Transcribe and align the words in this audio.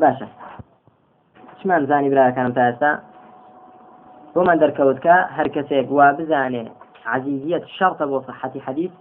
باشە 0.00 0.26
چمان 1.58 1.86
زانی 1.90 2.10
براکانم 2.10 2.52
تا 2.56 2.62
ئێستا 2.68 2.90
بۆمان 4.34 4.58
دەرکەوت 4.62 4.98
کە 5.04 5.16
هەر 5.36 5.48
کەسێک 5.54 5.86
وا 5.96 6.08
بزانێ 6.18 6.64
عزیزیت 7.14 7.64
شەرتە 7.76 8.04
بۆ 8.10 8.18
صحەتی 8.28 8.60
حەدیث؟ 8.66 8.92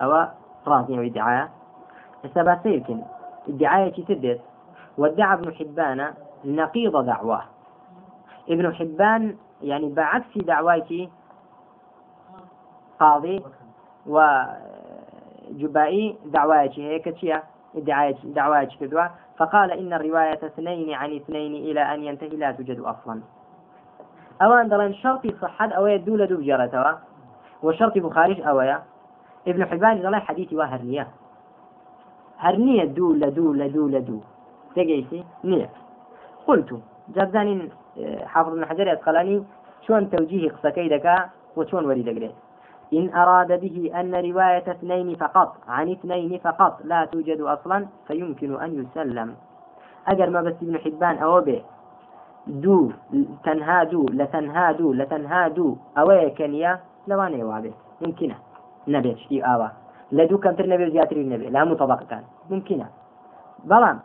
ئەوە 0.00 0.20
ڕاستنیەوەی 0.70 1.14
دعاە 1.16 1.44
ئێستا 2.22 2.42
با 2.46 2.54
سیرکن 2.62 3.00
ادعاية 3.48 3.90
تدت 4.08 4.40
وادعى 4.98 5.32
ابن 5.34 5.52
حبان 5.58 6.00
نقيض 6.44 6.94
دعواه. 6.96 7.44
ابن 8.48 8.74
حبان 8.74 9.36
يعني 9.62 9.88
بعكس 9.88 10.38
دعوايتي 10.38 11.10
قاضي 13.00 13.42
وجبائي 14.06 16.04
دعوايتي 16.24 16.82
هيك 16.90 17.04
تشيا 17.04 17.42
دعوايتي 18.24 18.76
كدوا 18.80 19.04
فقال 19.36 19.70
إن 19.70 19.92
الرواية 19.92 20.32
اثنين 20.46 20.94
عن 20.94 21.16
اثنين 21.16 21.54
إلى 21.54 21.80
أن 21.94 22.04
ينتهي 22.04 22.28
لا 22.28 22.52
توجد 22.52 22.80
أصلا 22.80 23.20
أوان 24.42 24.68
دلن 24.68 24.94
شرطي 24.94 25.34
صحة 25.42 25.68
أو 25.68 25.86
يدول 25.86 26.26
دو 26.26 26.36
بجارتها 26.36 27.00
وشرطي 27.62 28.00
بخارج 28.00 28.40
أويا 28.40 28.82
ابن 29.48 29.64
حبان 29.66 30.02
دلن 30.02 30.20
حديثي 30.20 30.56
وهرنية 30.56 31.08
هرنية 32.38 32.84
دو 32.84 33.12
لدو 33.12 33.52
لدو 33.52 33.88
لدو 33.88 34.20
تقيسي؟ 34.76 35.24
نية. 35.44 35.70
قلت 36.46 36.80
جابزانين 37.08 37.70
اه، 37.98 38.24
حافظ 38.26 38.52
ابن 38.52 38.66
حجر 38.66 38.86
يتقلاني 38.86 39.44
شون 39.86 40.10
توجيه 40.10 40.50
قصكي 40.50 40.88
دكا 40.88 41.30
وشون 41.56 41.86
وريد 41.86 42.08
قريت 42.08 42.34
إن 42.92 43.14
أراد 43.14 43.60
به 43.60 43.90
أن 44.00 44.14
رواية 44.14 44.70
اثنين 44.70 45.16
فقط 45.16 45.56
عن 45.68 45.90
اثنين 45.90 46.38
فقط 46.38 46.80
لا 46.84 47.04
توجد 47.04 47.40
أصلا 47.40 47.86
فيمكن 48.06 48.60
أن 48.60 48.70
يسلم. 48.82 49.34
أجر 50.08 50.30
ما 50.30 50.40
بس 50.42 50.54
ابن 50.62 50.78
حبان 50.78 51.18
أو 51.18 51.40
به 51.40 51.62
دو 52.46 52.90
تنها 53.44 53.84
دو 53.84 54.06
لتنها 54.10 54.72
دو 54.72 54.92
لتنها 54.92 55.48
دو. 55.48 55.76
أوي 55.98 56.30
كنيا 56.30 56.80
لواني 57.08 57.44
وابه 57.44 57.72
ممكنة 58.00 58.36
نبي 58.88 59.16
شتي 59.16 59.44
آوا. 59.44 59.68
لدو 60.12 60.38
كم 60.38 60.54
تر 60.54 60.66
نبي 60.66 60.90
زياتر 60.90 61.16
النبي 61.16 61.50
لا 61.50 61.64
مطبق 61.64 62.02
كان. 62.02 62.22
ممكنة 62.50 62.86
بلان 63.64 63.98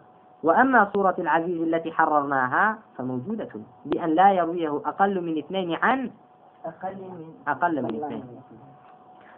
وأما 0.44 0.90
صورة 0.94 1.16
العزيز 1.20 1.62
التي 1.62 1.92
حررناها 1.92 2.78
فموجودة 2.98 3.50
بأن 3.86 4.10
لا 4.10 4.32
يرويه 4.32 4.82
أقل 4.86 5.22
من 5.22 5.38
اثنين 5.38 5.76
عن 5.76 6.12
أقل 6.66 6.96
من 6.96 7.34
أقل 7.48 7.82
من 7.84 8.04
اثنين. 8.04 8.24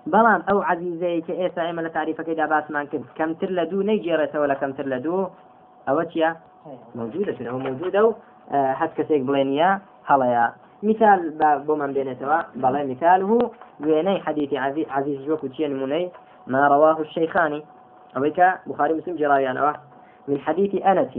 بەڵام 0.09 0.41
ئەو 0.47 0.59
عزیزەیە 0.71 1.21
کە 1.27 1.33
ئێستا 1.39 1.61
ئێمە 1.67 1.81
لە 1.87 1.91
تاریفەکەیدا 1.97 2.45
باسمان 2.53 2.85
کرد. 2.91 3.05
کەمتر 3.17 3.49
لە 3.57 3.63
دوو 3.69 3.87
نەیگێڕێتەوە 3.89 4.45
لە 4.51 4.55
کەمتر 4.61 4.85
لە 4.93 4.99
دوو. 5.05 5.29
ئەوە 5.87 6.03
چیە 6.11 6.29
موجودة 6.95 7.37
ئەو 7.49 7.59
موجودە 7.67 8.01
و 8.07 8.11
حد 8.79 8.91
کەسێک 8.97 9.21
بڵێنە 9.27 9.69
هەڵەیە. 10.09 10.45
مثال 10.89 11.19
بۆمان 11.67 11.91
بێنێتەوە. 11.95 12.39
بەڵێ 12.63 12.81
مثاله 12.91 13.31
وێنەی 13.85 14.19
حديث 14.25 14.51
عزيز 14.65 14.87
عزيز 14.97 15.19
وەکو 15.29 15.47
چیە 15.55 15.67
نمونەی؟ 15.73 16.05
ما 16.53 16.61
رواه 16.73 16.97
الشيخاني 17.05 17.61
أويك 18.17 18.39
بخاري 18.69 18.93
مسلم 18.93 19.15
جرايان 19.21 19.57
من 20.27 20.37
حديث 20.45 20.71
أنس. 20.91 21.13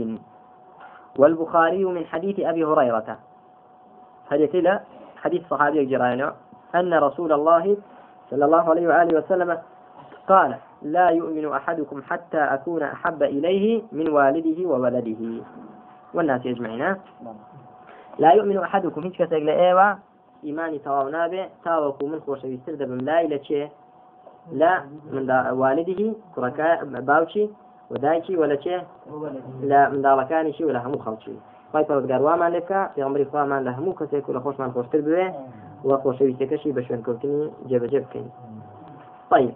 والبخاري 1.19 1.85
من 1.85 2.05
حديث 2.05 2.39
أبي 2.39 2.63
هريرة 2.63 3.09
حديث 4.31 4.55
لا 4.55 4.75
حديث 5.23 5.41
صحابي 5.51 5.85
جرايان 5.85 6.31
أن 6.75 6.93
رسول 6.93 7.31
الله 7.33 7.77
صلى 8.29 8.45
الله 8.45 8.69
عليه 8.69 8.87
وآله 8.87 9.17
وسلم 9.17 9.57
قال 10.27 10.55
لا 10.81 11.09
يؤمن 11.09 11.51
أحدكم 11.51 12.01
حتى 12.01 12.37
أكون 12.37 12.83
أحب 12.83 13.23
إليه 13.23 13.81
من 13.91 14.09
والده 14.09 14.67
وولده. 14.67 15.43
والناس 16.13 16.45
يجمعين. 16.45 16.95
لا 18.19 18.31
يؤمن 18.31 18.57
أحدكم 18.57 19.03
هيك 19.03 19.13
كسر 19.13 19.37
لأيوة 19.37 19.97
إيماني 20.43 20.79
تواو 20.79 21.09
نابع 21.09 21.47
تاوكو 21.65 22.07
من 22.07 22.19
خوش 22.19 22.43
يسترد 22.43 22.81
لا 22.81 23.21
إلى 23.21 23.43
شيء. 23.43 23.69
لا 24.51 24.83
من 25.11 25.31
والده 25.51 26.13
كركا 26.35 26.83
باوشي 26.83 27.49
ودايشي 27.91 28.37
ولا 28.37 28.61
شيء. 28.61 28.83
لا 29.61 29.89
من 29.89 30.01
داركاني 30.01 30.53
شي 30.53 30.65
ولا 30.65 30.87
همو 30.87 30.97
خلشي 30.97 31.35
خی 31.73 31.83
پەرۆزگار 31.89 32.21
وامان 32.21 32.51
لێکە 32.55 32.79
پێغمبری 32.95 33.25
خوامان 33.31 33.61
لە 33.67 33.71
هەموو 33.77 33.97
کەسێک 33.99 34.25
و 34.29 34.33
لە 34.37 34.41
خۆشمان 34.45 34.69
خۆشتر 34.75 35.01
بوێ 35.05 35.25
و 35.85 35.97
خۆشەویستەکەشی 36.03 36.73
بە 36.75 36.81
شوێنکەوتنی 36.87 37.51
جێبەجێ 37.69 37.99
بکەین 38.05 38.29
طيب. 39.31 39.55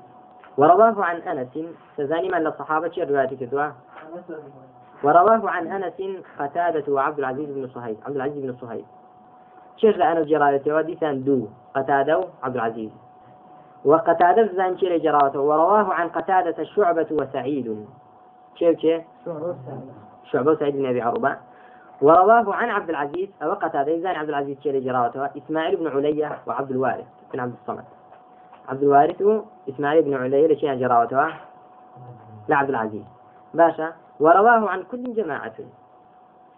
ورواه 0.57 1.05
عن 1.05 1.15
أنس 1.15 1.53
تزاني 1.97 2.29
من 2.29 2.47
الصحابة 2.47 2.91
رواية 2.97 3.37
كدوا 3.37 3.67
ورواه 5.03 5.49
عن 5.49 5.67
أنس 5.67 5.99
قتادة 6.39 6.93
وعبد 6.93 7.19
العزيز 7.19 7.49
بن 7.49 7.67
صهيب. 7.67 7.97
عبد 8.05 8.15
العزيز 8.15 8.43
بن 8.45 8.55
صهيب. 8.61 8.85
شيخ 9.77 9.97
لأنس 9.97 10.27
جرالته 10.27 10.75
وديسان 10.75 11.23
دو 11.23 11.47
قتادة 11.75 12.17
وعبد 12.17 12.55
العزيز. 12.55 12.91
وقتادة 13.85 14.53
زان 14.53 14.77
شير 14.77 14.97
جراته 14.97 15.39
ورواه 15.39 15.93
عن 15.93 16.07
قتادة 16.07 16.61
الشعبة 16.61 17.07
وسعيد. 17.11 17.85
كيف 18.55 18.77
كيف 18.77 19.01
شعبة 20.23 20.51
وسعيد 20.51 20.75
بن 20.75 20.85
أبي 20.85 21.01
عروبة. 21.01 21.37
ورواه 22.01 22.53
عن 22.53 22.69
عبد 22.69 22.89
العزيز 22.89 23.29
أو 23.43 23.53
قتادة 23.53 23.99
زان 23.99 24.15
عبد 24.15 24.29
العزيز 24.29 24.59
شيري 24.59 24.79
جراوته 24.79 25.25
إسماعيل 25.25 25.75
بن 25.75 25.87
علية 25.87 26.39
وعبد 26.47 26.71
الوارث 26.71 27.05
بن 27.33 27.39
عبد 27.39 27.53
الصمد. 27.61 27.83
عبد 28.69 28.83
الوارث 28.83 29.21
إسماعيل 29.69 30.03
بن 30.03 30.13
علية 30.13 30.47
لشيء 30.47 30.75
جراوته؟ 30.75 31.27
لا 32.47 32.55
عبد 32.55 32.69
العزيز. 32.69 33.03
باشا 33.53 33.93
ورواه 34.19 34.69
عن 34.69 34.83
كل 34.83 35.13
جماعة. 35.13 35.53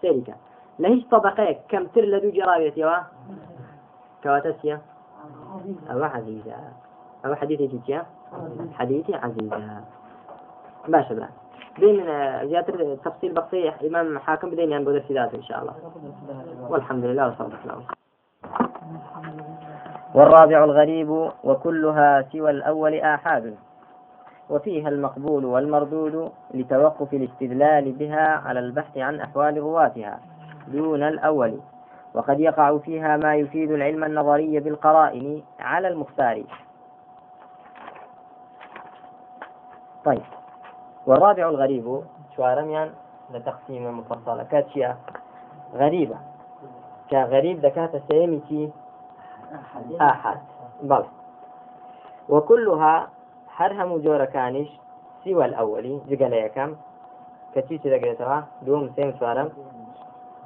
سيرك 0.01 0.35
لهيش 0.79 1.05
طبقة 1.05 1.55
كم 1.69 1.85
تر 1.87 2.01
لدو 2.01 2.29
جراوية 2.31 2.73
يوا 2.77 2.97
كواتسيا. 4.23 4.81
أو 5.91 6.03
عزيزة. 6.03 6.55
أو 7.25 7.35
حديثي 7.35 7.67
جيتيا؟ 7.67 8.05
حديثي 8.73 9.15
عزيزة. 9.15 9.83
باشا 10.87 11.13
بلا. 11.13 11.27
بين 11.79 12.05
زيادة 12.49 12.95
تفصيل 12.95 13.33
بقية 13.33 13.75
إمام 13.87 14.19
حاكم 14.19 14.49
بدين 14.49 14.71
يعني 14.71 14.83
بدر 14.85 15.03
ذاته 15.11 15.37
إن 15.37 15.43
شاء 15.43 15.61
الله. 15.61 15.73
والحمد 16.69 17.05
لله 17.05 17.27
وصلى 17.27 17.47
الله 17.63 17.83
والرابع 20.15 20.63
الغريب 20.63 21.09
وكلها 21.43 22.21
سوى 22.21 22.51
الأول 22.51 22.99
آحاد. 22.99 23.55
وفيها 24.49 24.89
المقبول 24.89 25.45
والمردود 25.45 26.31
لتوقف 26.53 27.13
الاستدلال 27.13 27.91
بها 27.91 28.41
على 28.45 28.59
البحث 28.59 28.97
عن 28.97 29.19
أحوال 29.19 29.57
رواتها 29.57 30.19
دون 30.67 31.03
الأول. 31.03 31.59
وقد 32.13 32.39
يقع 32.39 32.77
فيها 32.77 33.17
ما 33.17 33.35
يفيد 33.35 33.71
العلم 33.71 34.03
النظري 34.03 34.59
بالقرائن 34.59 35.43
على 35.59 35.87
المختار. 35.87 36.43
طيب. 40.05 40.38
والرابع 41.05 41.49
الغريب 41.49 42.01
شوارميان 42.35 42.89
لتقسيم 43.33 43.99
مفصلة 43.99 44.43
كاتشيا 44.43 44.97
غريبة. 45.73 46.17
كغريب 47.11 47.61
دكات 47.61 48.01
سيمتي 48.11 48.71
آحاد. 50.01 50.39
بل. 50.83 51.03
وكلها 52.29 53.09
حرهم 53.47 53.97
جورا 53.97 54.25
كانش 54.25 54.69
سوى 55.23 55.45
الأولي 55.45 56.01
جقل 56.07 56.33
يكم 56.33 56.75
كتيش 57.55 57.81
دقيتها 57.81 58.47
دوم 58.61 58.91
سيم 58.95 59.13
سوارم 59.19 59.49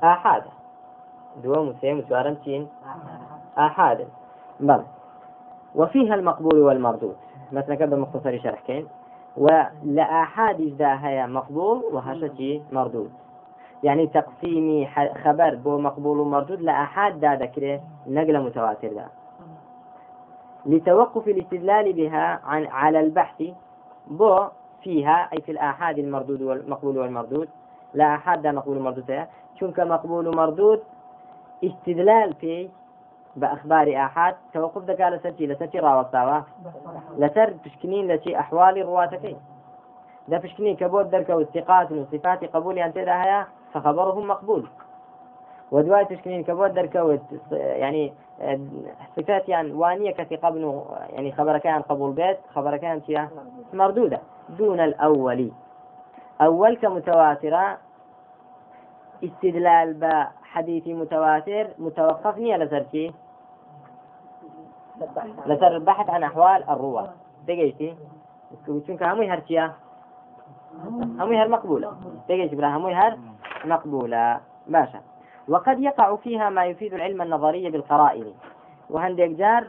آحاد. 0.04 0.44
دوم 1.44 1.76
سيم 1.82 2.02
سوارم 2.10 2.34
تين 2.34 2.70
آحاد. 3.58 4.08
بل. 4.60 4.84
وفيها 5.76 6.16
المقبول 6.16 6.60
والمردود. 6.60 7.16
مثلا 7.52 7.76
كذا 7.76 7.96
مختصر 7.96 8.40
شرح 8.40 8.60
كين. 8.60 8.88
ولأحاد 9.38 10.62
ذا 10.62 11.08
هي 11.08 11.28
مقبول 11.28 11.84
وهشتي 11.92 12.62
مردود. 12.72 13.12
يعني 13.84 14.08
تقسيمي 14.08 14.88
خبر 15.24 15.56
بو 15.56 15.78
مقبول 15.78 16.20
ومردود 16.20 16.62
لأحاد 16.62 17.18
ذا 17.18 17.36
ذكره 17.36 17.82
نقل 18.08 18.44
متواتر 18.44 18.88
ذا. 18.88 19.08
لتوقف 20.66 21.28
الاستدلال 21.28 21.94
بها 21.94 22.40
عن 22.46 22.66
على 22.66 23.00
البحث 23.00 23.44
بو 24.08 24.40
فيها 24.82 25.30
أي 25.34 25.42
في 25.42 25.52
الآحاد 25.52 26.00
المردود 26.00 26.42
والمقبول 26.42 26.98
والمردود. 26.98 27.50
لا 27.94 28.16
أحد 28.16 28.42
ذا 28.42 28.52
مقبول 28.52 28.78
ومردود 28.78 29.26
شنك 29.60 29.80
مقبول 29.80 30.28
ومردود 30.28 30.84
استدلال 31.64 32.34
بأخبار 33.36 34.06
آحاد 34.06 34.36
توقف 34.54 34.84
دكا 34.84 35.10
لسرتي 35.10 35.48
لسرتي 35.48 35.80
راوستاوا 35.80 36.42
لسر 37.18 37.54
بشكنين 37.66 38.12
لشي 38.12 38.40
أحوال 38.40 38.86
رواتكي. 38.86 39.38
ده 40.28 40.38
بشكنين 40.38 40.76
كبود 40.76 41.10
درك 41.10 41.30
والثقات 41.30 41.92
وصفات 41.92 42.56
قبول 42.56 42.80
أنت 42.80 42.98
هيا 42.98 43.48
فخبرهم 43.74 44.28
مقبول. 44.28 44.70
ودواي 45.72 46.06
تشكنين 46.06 46.44
كبود 46.44 46.74
درك 46.74 47.20
يعني 47.52 48.14
صفات 49.18 49.50
يعني 49.50 49.72
وانية 49.72 50.12
كثقة 50.12 50.86
يعني 51.10 51.32
خبر 51.32 51.58
كان 51.58 51.82
قبول 51.82 52.12
بيت 52.12 52.38
خبر 52.54 52.78
كان 52.78 53.28
مردودة. 53.74 54.20
دون 54.50 54.80
الأول. 54.80 55.52
أول 56.42 56.78
كمتواترة 56.78 57.78
استدلال 59.24 59.94
بحديث 59.94 60.88
متواتر 60.88 61.68
متوقف 61.80 62.38
نية 62.38 62.58
لسركي 62.58 63.14
لسر 65.46 65.76
البحث 65.76 66.10
عن 66.10 66.24
أحوال 66.24 66.70
الرواة. 66.70 67.10
دقيتي 67.48 67.96
چونك 68.66 69.04
هموي 69.04 69.30
هرشيا 69.30 69.74
هموي 71.20 71.38
هر 71.38 71.48
مقبولة. 71.48 71.96
دقيتي 72.30 72.56
بلا 72.56 72.78
هموي 72.78 72.94
هر 72.94 73.18
مقبولة. 73.66 74.40
باشا. 74.68 75.02
وقد 75.48 75.80
يقع 75.80 76.16
فيها 76.16 76.50
ما 76.50 76.66
يفيد 76.66 76.94
العلم 76.94 77.22
النظري 77.22 77.70
بالقرائن. 77.70 78.34
وهندك 78.90 79.30
جار 79.30 79.68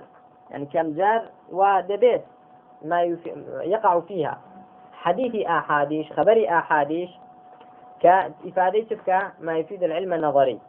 يعني 0.51 0.67
كم 0.67 0.93
جار 0.93 1.23
ودبيت 1.53 2.23
ما 2.83 3.03
يفي... 3.03 3.45
يقع 3.65 4.01
فيها. 4.01 4.39
حديث 4.93 5.47
أحاديش 5.47 6.13
خبر 6.13 6.47
أحاديش 6.49 7.11
كإفادة 8.01 8.81
تبكى 8.81 9.21
ما 9.41 9.59
يفيد 9.59 9.83
العلم 9.83 10.13
النظري. 10.13 10.61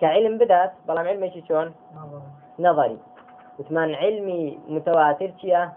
كعلم 0.00 0.38
بدأت 0.38 0.72
بلام 0.88 1.06
علم 1.06 1.30
شلون 1.48 1.74
نظري. 2.58 2.98
وثمان 3.58 3.94
علمي 3.94 4.58
متواتر 4.68 5.26
كيا؟ 5.26 5.72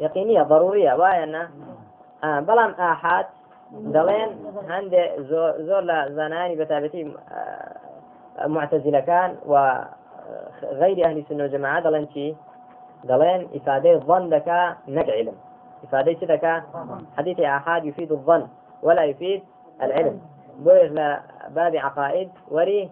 يقينية. 0.00 0.42
ضرورية. 0.42 0.94
واينا 0.94 1.50
آه 2.24 2.40
بلام 2.40 2.70
آحاد 2.70 3.26
دلين 3.72 4.28
عند 4.68 4.94
زور 5.58 5.80
لا 5.80 6.08
زناني 6.10 6.56
بتابتي 6.56 7.14
آه 7.32 8.46
معتزلة 8.46 9.00
كان 9.00 9.36
وغير 9.46 11.06
أهل 11.06 11.18
السنة 11.18 11.42
والجماعة. 11.42 11.80
دلين 11.80 12.08
شي 12.08 12.34
دلين 13.04 13.48
إفادة 13.54 13.92
الظن 13.92 14.28
لك 14.28 14.76
نك 14.88 15.08
علم. 15.10 15.34
إفادة 15.84 16.26
لك 16.26 16.64
حديث 17.16 17.40
آحاد 17.40 17.84
يفيد 17.84 18.12
الظن 18.12 18.46
ولا 18.82 19.04
يفيد 19.04 19.42
العلم. 19.82 20.20
بوير 20.58 20.92
باب 21.48 21.76
عقائد 21.76 22.30
وري 22.50 22.90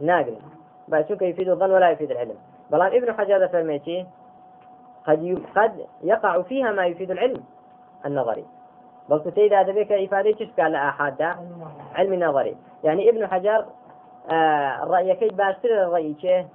ناقل. 0.00 0.36
باشوك 0.88 1.22
يفيد 1.22 1.48
الظن 1.48 1.70
ولا 1.70 1.90
يفيد 1.90 2.10
العلم. 2.10 2.34
بلان 2.70 2.86
ابن 2.86 3.12
حجر 3.12 3.48
فرميتي 3.48 4.06
قد 5.06 5.42
قد 5.56 5.86
يقع 6.02 6.42
فيها 6.42 6.72
ما 6.72 6.86
يفيد 6.86 7.10
العلم 7.10 7.44
النظري. 8.06 8.44
بل 9.08 9.20
تسيد 9.20 9.52
هذا 9.52 9.72
بك 9.72 9.92
إفادة 9.92 10.48
قال 10.58 10.72
لأحد 10.72 11.22
علم 11.94 12.24
نظري 12.24 12.56
يعني 12.84 13.10
ابن 13.10 13.26
حجر 13.26 13.66
آه 14.30 14.82
الرأي 14.82 15.14
كي 15.14 15.28
باشتر 15.28 15.68
الرأي 15.68 16.14
كيه 16.14 16.48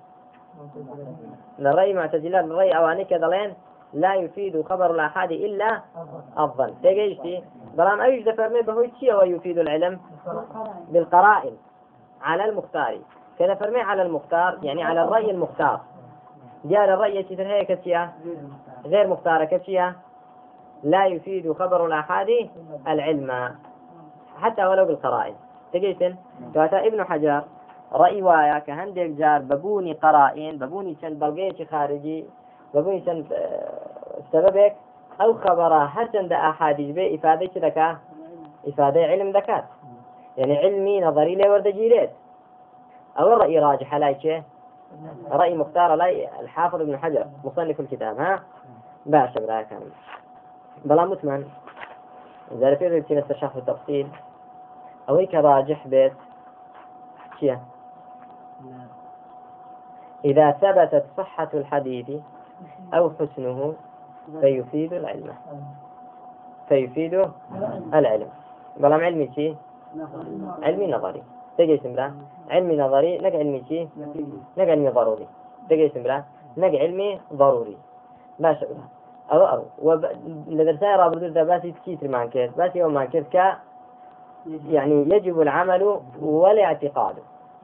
الرأي 1.60 1.94
معتزلة 1.94 2.40
الرأي 2.40 2.78
أواني 2.78 3.06
كذلين 3.06 3.54
لا 3.94 4.14
يفيد 4.14 4.62
خبر 4.62 4.92
الآحاد 4.92 5.32
إلا 5.32 5.82
الظن 6.40 6.74
تيجي 6.82 7.44
بلام 7.78 8.02
أيش 8.02 8.26
دفرمي 8.26 8.62
بهو 8.62 8.86
شيء 9.00 9.16
ويفيد 9.16 9.58
العلم؟ 9.58 10.00
بالقرائن 10.90 11.58
على 12.22 12.46
المختار. 12.46 13.00
كذا 13.40 13.56
فرمي 13.56 13.82
على 13.82 14.02
المختار 14.02 14.60
يعني 14.64 14.84
على 14.84 15.04
الرأي 15.04 15.32
المختار. 15.32 15.82
جاء 16.66 16.86
الرأي 16.86 17.24
كتر 17.24 17.48
هيك 17.48 17.72
كتيا 17.72 18.12
غير 18.86 19.08
مختارة 19.08 19.46
كتيا 19.46 19.96
لا 20.84 21.06
يفيد 21.06 21.52
خبر 21.52 21.86
الآحاد 21.86 22.50
العلم 22.88 23.56
حتى 24.42 24.66
ولو 24.66 24.86
بالقرائن. 24.86 25.36
تجيتن 25.74 26.16
كاتا 26.54 26.88
ابن 26.88 27.04
حجر 27.04 27.44
رأي 27.94 28.22
وايا 28.22 28.60
كهندك 28.60 29.10
جار 29.10 29.40
ببوني 29.40 29.94
قرائن 29.94 30.58
ببوني 30.58 30.96
شن 31.02 31.14
بلغيش 31.14 31.62
خارجي 31.72 32.26
ببوني 32.74 33.06
شن 33.06 33.26
سببك 34.32 34.76
أو 35.22 35.34
خبره 35.34 35.86
هرچند 35.86 36.34
أحاديث 36.34 36.96
به 36.96 37.16
إفادة 37.16 37.52
لك 37.56 37.98
إفادة 38.68 39.02
علم 39.02 39.32
ذكات 39.32 39.64
يعني 40.38 40.58
علمي 40.58 41.02
نظري 41.02 41.36
لي 41.36 41.50
ورد 41.50 41.68
أو 43.20 43.34
الرأي 43.34 43.60
راجح 43.60 43.96
لا 43.96 44.44
رأي 45.32 45.58
مختار 45.58 45.96
لا 45.96 46.40
الحافظ 46.40 46.82
ابن 46.82 46.98
حجر 46.98 47.28
مصنف 47.44 47.80
الكتاب 47.80 48.20
ها؟ 48.20 48.44
باشا 49.06 49.40
برايك 49.40 49.68
كان 49.68 49.82
بلا 50.86 51.06
متمن. 51.06 51.46
إذا 52.52 52.76
في 52.76 52.88
رأيتي 52.88 53.16
نستشرح 53.16 53.56
التفصيل 53.56 54.08
أو 55.10 55.16
هيك 55.16 55.36
راجح 55.36 55.88
بيت 55.88 56.14
شيا 57.40 57.60
إذا 60.26 60.52
ثبتت 60.52 61.06
صحة 61.18 61.50
الحديث 61.54 62.22
أو 62.94 63.10
حسنه 63.10 63.74
فيفيد 64.42 64.94
العلم. 64.94 65.36
فيفيد 66.70 67.30
العلم. 67.94 68.30
بلام 68.78 69.02
علمي 69.02 69.32
شي 69.36 69.56
علمي 70.64 70.92
نظري. 70.92 71.24
تجي 71.58 71.78
سمرا 71.78 72.14
علمي 72.50 72.78
نظري 72.78 73.18
نك 73.18 73.36
علمي 73.36 73.64
شي؟ 73.70 73.88
نك 74.58 74.70
علمي 74.70 74.90
ضروري. 74.90 75.28
تجي 75.70 75.90
سمرا 75.90 76.24
نك 76.58 76.76
علمي 76.76 77.20
ضروري. 77.34 77.78
ما 78.40 78.54
شاء 78.54 78.72
الله. 78.72 78.84
أو 79.32 79.46
أو 79.46 79.64
وب... 79.82 80.06
لدرسان 80.48 81.00
رابط 81.00 81.18
ده 81.18 81.44
باسي 81.44 81.72
تكيتر 81.72 82.08
مع 82.08 82.26
كيس 82.26 82.52
باسي 82.52 82.80
يوم 82.80 82.94
مع 82.94 83.06
كيس 83.06 83.24
ك 83.34 83.58
يعني 84.68 85.16
يجب 85.16 85.42
العمل 85.42 86.00
والاعتقاد. 86.22 87.16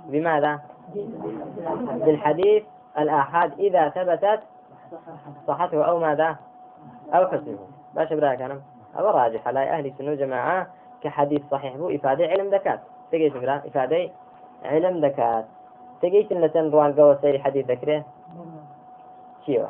بماذا؟ 0.05 0.59
بالحديث 2.05 2.63
الآحاد 2.99 3.59
إذا 3.59 3.89
ثبتت 3.89 4.39
صحته 5.47 5.83
أو 5.83 5.99
ماذا؟ 5.99 6.35
أو 7.13 7.27
حسنه. 7.27 7.57
باش 7.95 8.13
براك 8.13 8.41
أنا 8.41 8.61
أو 8.99 9.09
راجح 9.09 9.47
على 9.47 9.59
أهل 9.59 9.85
السنة 9.85 10.13
جماعة 10.13 10.67
كحديث 11.01 11.41
صحيح 11.51 11.75
بو 11.75 11.89
إفادة 11.89 12.25
علم 12.25 12.49
ذكات 12.49 12.79
تجي 13.11 13.33
إفادة 13.47 14.09
علم 14.65 15.05
ذكات 15.05 15.45
تجي 16.01 16.27
سنة 16.29 16.69
روان 16.69 16.93
قوة 16.93 17.17
سيري 17.21 17.39
حديث 17.39 17.65
ذكره 17.71 18.03
شيوا 19.45 19.67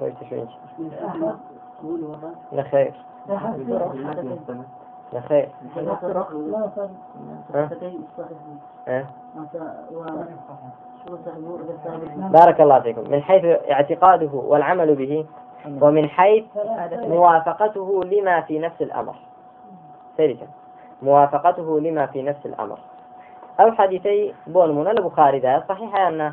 رأيت 0.00 0.14
شو 0.30 0.36
لا 2.52 2.62
خير 2.62 2.94
لا 5.12 5.20
خير 5.20 5.48
بارك 12.32 12.60
الله 12.60 12.80
فيكم. 12.80 13.10
من 13.10 13.22
حيث 13.22 13.44
اعتقاده 13.70 14.30
والعمل 14.32 14.94
به 14.94 15.26
ومن 15.66 16.08
حيث 16.08 16.44
موافقته 16.92 18.04
لما 18.04 18.40
في 18.40 18.58
نفس 18.58 18.82
الأمر. 18.82 19.14
سيرجا 20.16 20.46
موافقته 21.02 21.80
لما 21.80 22.06
في 22.06 22.22
نفس 22.22 22.46
الأمر. 22.46 22.78
أو 23.60 23.72
حديثي 23.72 24.34
بون 24.46 24.74
من 24.74 24.88
البخاري 24.88 25.38
ذا. 25.38 25.64
صحيح 25.68 25.96
أن 25.96 26.32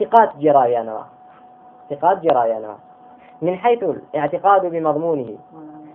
ثقات 0.00 0.36
جرايانا 0.36 1.04
ثقات 1.90 2.18
جرايانا 2.18 2.76
من 3.42 3.56
حيث 3.56 3.82
الاعتقاد 3.82 4.66
بمضمونه 4.66 5.36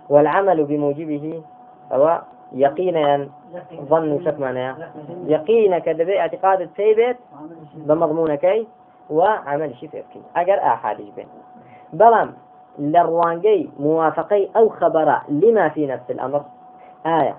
والعمل 0.08 0.64
بموجبه 0.64 1.42
هو 1.92 2.22
يقينا 2.52 3.28
ظن 3.74 4.24
شك 4.24 4.36
يقينا 5.26 5.78
كذا 5.78 6.18
اعتقاد 6.18 6.60
الثيبت 6.60 7.16
بمضمونك 7.74 8.66
وعمل 9.10 9.76
شي 9.76 9.88
فيكي 9.88 10.22
اگر 10.36 10.58
احاديث 10.58 11.14
بلام 11.92 12.32
لروانجي 12.78 13.70
موافقي 13.80 14.48
أو 14.56 14.68
خبر 14.68 15.18
لما 15.28 15.68
في 15.68 15.86
نفس 15.86 16.10
الأمر. 16.10 16.42
آية. 17.06 17.34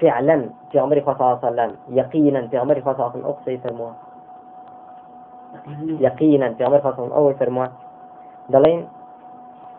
فعلا 0.00 0.50
في 0.72 0.78
عمر 0.78 1.00
صلى 1.00 1.12
الله 1.12 1.38
عليه 1.42 1.52
وسلم 1.52 1.76
يقينا 1.88 2.46
في 2.46 2.58
عمر 2.58 2.80
صلى 2.80 2.92
الله 2.92 3.04
عليه 3.04 3.10
وسلم 3.10 3.26
أقصي 3.26 3.58
فرموها 3.58 3.94
يقينا 6.00 6.52
في 6.54 6.64
عمر 6.64 6.80
صلى 6.80 7.04
الله 7.04 7.16
عليه 7.16 7.36
وسلم 7.36 7.70
دلين 8.48 8.88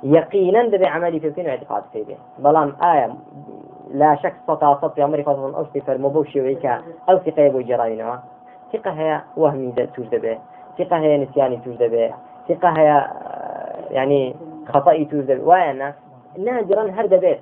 يقينا 0.04 0.68
دبي 0.68 0.86
عملي 0.86 1.20
في 1.20 1.28
الدين 1.28 1.48
اعتقاد 1.50 1.84
في 1.94 2.04
به 2.04 2.18
بلام 2.40 2.76
آية 2.84 3.16
لا 3.92 4.16
شك 4.16 4.34
سطا 4.48 4.80
سط 4.82 4.94
في 4.94 5.02
عمري 5.02 5.24
فضل 5.24 5.56
أو 5.56 5.66
صفر 5.76 5.98
مبوشي 5.98 6.42
ويكا 6.42 6.82
أو 7.10 7.18
ثقة 7.18 7.42
يبو 7.42 7.62
جراينا 7.62 8.20
ثقة 8.74 8.92
هي 8.92 9.22
وهمي 9.38 9.72
توجد 9.72 10.22
به 10.22 10.38
ثقة 10.78 10.98
هي 10.98 11.18
نسياني 11.18 11.58
توجد 11.58 11.84
به 11.92 12.14
ثقة 12.50 12.70
هي 12.78 13.08
يعني 13.96 14.36
خطأي 14.68 15.06
توجد 15.06 15.32
به 15.32 15.48
وأنا 15.48 15.94
نادرا 16.38 16.92
هرد 16.92 17.14
بيت. 17.14 17.40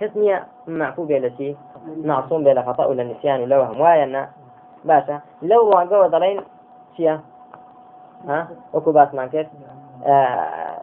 كسمية 0.00 0.46
معفو 0.66 1.04
بلا 1.04 1.54
معصوم 2.04 2.44
بلا 2.44 2.62
خطأ 2.62 2.84
ولا 2.86 3.04
نسيان 3.04 3.40
ولا 3.40 3.58
وهم. 3.58 3.80
وأنا 3.80 4.28
باشا 4.84 5.20
لو 5.42 5.68
واقعوا 5.68 6.06
ضلين 6.06 6.40
شيا. 6.96 7.20
ها؟ 8.28 8.48
وكو 8.72 8.92
باس 8.92 9.14
مانكت 9.14 9.48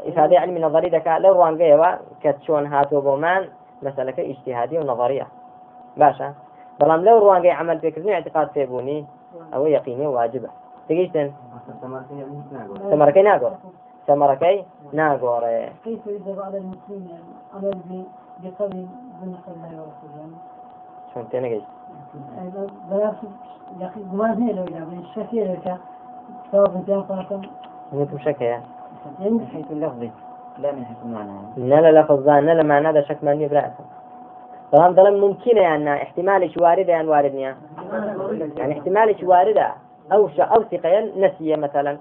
إفادة 0.08 0.40
علمي 0.40 0.60
نظري 0.60 0.90
دكا. 0.90 1.20
لو 1.20 1.34
روانقيوا 1.34 1.96
كتشون 2.22 2.66
هاتو 2.66 3.02
بومان 3.02 3.50
مسألة 3.82 4.14
اجتهادية 4.20 4.80
ونظرية. 4.80 5.28
باشا. 5.98 6.34
بلام 6.80 7.06
لو 7.06 7.18
روانقي 7.18 7.52
عمل 7.52 7.80
فكرني 7.80 8.14
اعتقاد 8.14 8.50
فيبوني 8.50 9.06
أو 9.54 9.66
يقيني 9.66 10.08
واجبة. 10.08 10.50
تجيشتن 10.90 11.32
تمركي 11.82 12.16
ناقر 12.16 12.92
ثمركي 12.92 13.22
ناقوري 13.22 13.56
كيف 13.56 13.56
يجب 13.56 13.56
على 13.56 13.56
المسلمين 13.56 13.87
يعني 24.70 24.94
لك 25.44 25.78
ثواب 26.52 26.76
انتهى 26.76 27.04
فاتم 27.10 27.42
أنتم 27.94 28.20
شكيا 28.20 28.48
يعني 29.20 29.48
حيث 29.54 29.72
اللفظ. 29.72 30.08
لا 30.58 30.72
من 30.72 30.86
حيث 30.86 30.98
المعنى. 31.06 31.32
نلا 31.58 32.02
لفظان 32.02 32.46
نلا 32.46 32.64
معنى 32.64 32.88
هذا 32.90 33.02
شك 33.02 33.24
ماني 33.24 33.48
برأسه 33.48 33.86
طبعا 34.72 34.92
ظلم 34.92 35.22
ممكنة 35.22 35.62
يعني 35.62 35.94
احتمال 35.94 36.54
واردة 36.62 36.94
يعني 36.94 37.08
واردنيا 37.08 37.56
يعني 38.58 38.80
احتمال 38.80 39.26
واردة 39.26 39.74
أو 40.12 40.30
أو 40.40 40.64
ثقة 40.64 41.00
نسية 41.18 41.56
مثلا. 41.56 41.98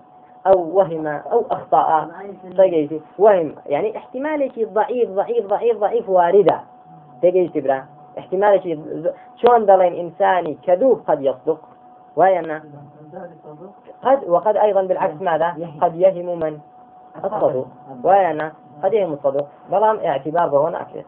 أو 0.46 0.78
وهم 0.78 1.06
أو 1.06 1.44
أخطاء 1.50 2.08
تجيتي 2.58 3.00
وهم. 3.18 3.54
يعني 3.66 3.96
احتمال 3.96 4.52
شيء 4.54 4.68
ضعيف 4.68 5.10
ضعيف 5.10 5.46
ضعيف 5.46 5.76
ضعيف 5.78 6.08
واردة. 6.08 6.60
تجيتي 7.22 7.60
برا 7.60 7.84
احتمال 8.18 8.62
شيء 8.62 8.80
شلون 9.36 9.66
ضلين 9.66 9.94
إنساني 9.94 10.58
كذوب 10.66 11.00
قد 11.08 11.22
يصدق. 11.22 11.60
وين 12.16 12.60
قد 14.02 14.28
وقد 14.28 14.56
أيضا 14.56 14.82
بالعكس 14.82 15.20
ماذا؟ 15.20 15.56
قد 15.80 15.96
يهم 15.96 16.38
من؟ 16.38 16.58
الصدوق. 17.24 17.66
وين 18.04 18.50
قد 18.82 18.92
يهم 18.92 19.12
الصدوق. 19.12 19.46
بلام 19.70 19.98
اعتبار 19.98 20.48
به 20.48 20.70
ناكل 20.70 21.02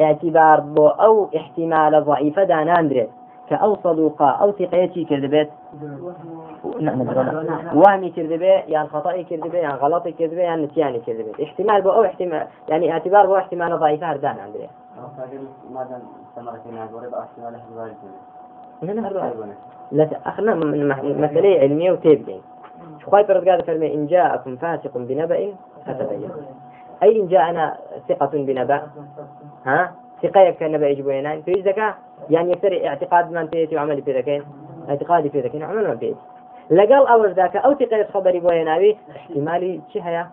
اعتبار 0.00 0.60
بو 0.60 0.86
أو 0.86 1.28
احتمال 1.36 2.04
ضعيفة 2.04 2.44
دانان 2.44 2.88
دريت 2.88 3.10
كأو 3.50 3.76
صدوقة 3.84 4.30
أو 4.30 4.52
ثقيتي 4.52 5.04
كذبت؟ 5.04 5.50
وهمي 7.74 8.10
كذبة 8.10 8.46
يعني 8.46 8.88
خطأي 8.88 9.24
كذبة 9.24 9.58
يعني 9.58 9.74
غلطي 9.74 10.12
كذبة 10.12 10.40
يعني 10.40 10.66
نسياني 10.66 10.98
كذبة. 10.98 11.44
احتمال 11.44 11.82
بو 11.82 11.90
أو 11.90 12.04
احتمال 12.04 12.46
يعني 12.68 12.92
اعتبار 12.92 13.26
بو 13.26 13.36
احتمال 13.36 13.78
ضعيفة 13.78 14.12
هردان 14.12 14.36
عندي. 14.38 14.68
لا 19.92 20.08
أخنا 20.26 20.54
من 20.54 20.88
مسألة 21.22 21.60
علمية 21.60 21.92
وتبين 21.92 22.40
شخواي 23.02 23.22
برد 23.22 23.48
قاعدة 23.48 23.62
فرمي 23.62 23.94
إن 23.94 24.06
جاءكم 24.06 24.56
فاسق 24.56 24.98
بنبأ 24.98 25.54
فتبين. 25.86 26.30
أي 27.02 27.20
إن 27.20 27.28
جاءنا 27.28 27.76
ثقة 28.08 28.30
بنبأ؟ 28.32 28.82
ها؟ 29.66 29.92
ثقة 30.22 30.40
يكفي 30.40 30.68
نبأ 30.68 30.88
يجب 30.88 31.06
وينان 31.06 31.42
في 31.42 31.52
ذكاء 31.52 31.94
يعني 32.30 32.56
وعمل 33.76 34.02
في 34.02 34.18
ذكين 34.18 34.42
اعتقادي 34.88 35.30
في 35.30 35.40
ذكين 35.40 35.62
عمل 35.62 35.88
من 35.88 35.98
تيتي 35.98 36.16
لقال 36.70 37.06
أول 37.06 37.32
ذاك 37.32 37.56
أو 37.56 37.74
ثقة 37.74 38.06
خبري 38.14 38.40
بويناوي 38.40 38.96
احتمالي 39.16 39.80
شي 39.92 40.02
هيا؟ 40.02 40.30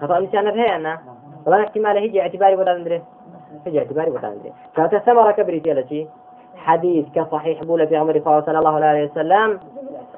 خطأ 0.00 0.20
نسيان 0.20 0.46
هي 0.46 0.76
أنا. 0.76 0.98
والله 1.46 1.64
احتمال 1.64 1.96
هيجي 1.96 2.22
اعتباري 2.22 2.56
ولا 2.56 2.78
ندري. 2.78 3.02
هيجي 3.66 3.78
اعتباري 3.78 4.10
ولا 4.10 4.30
ندري. 4.30 4.52
كانت 4.76 4.96
ثمرة 4.96 5.30
كبريتي 5.30 5.72
التي 5.72 6.08
حديث 6.56 7.06
كصحيح 7.14 7.64
بولة 7.64 7.86
في 7.86 7.96
عمر 7.96 8.22
صلى 8.46 8.58
الله 8.58 8.84
عليه 8.84 9.10
وسلم. 9.10 9.60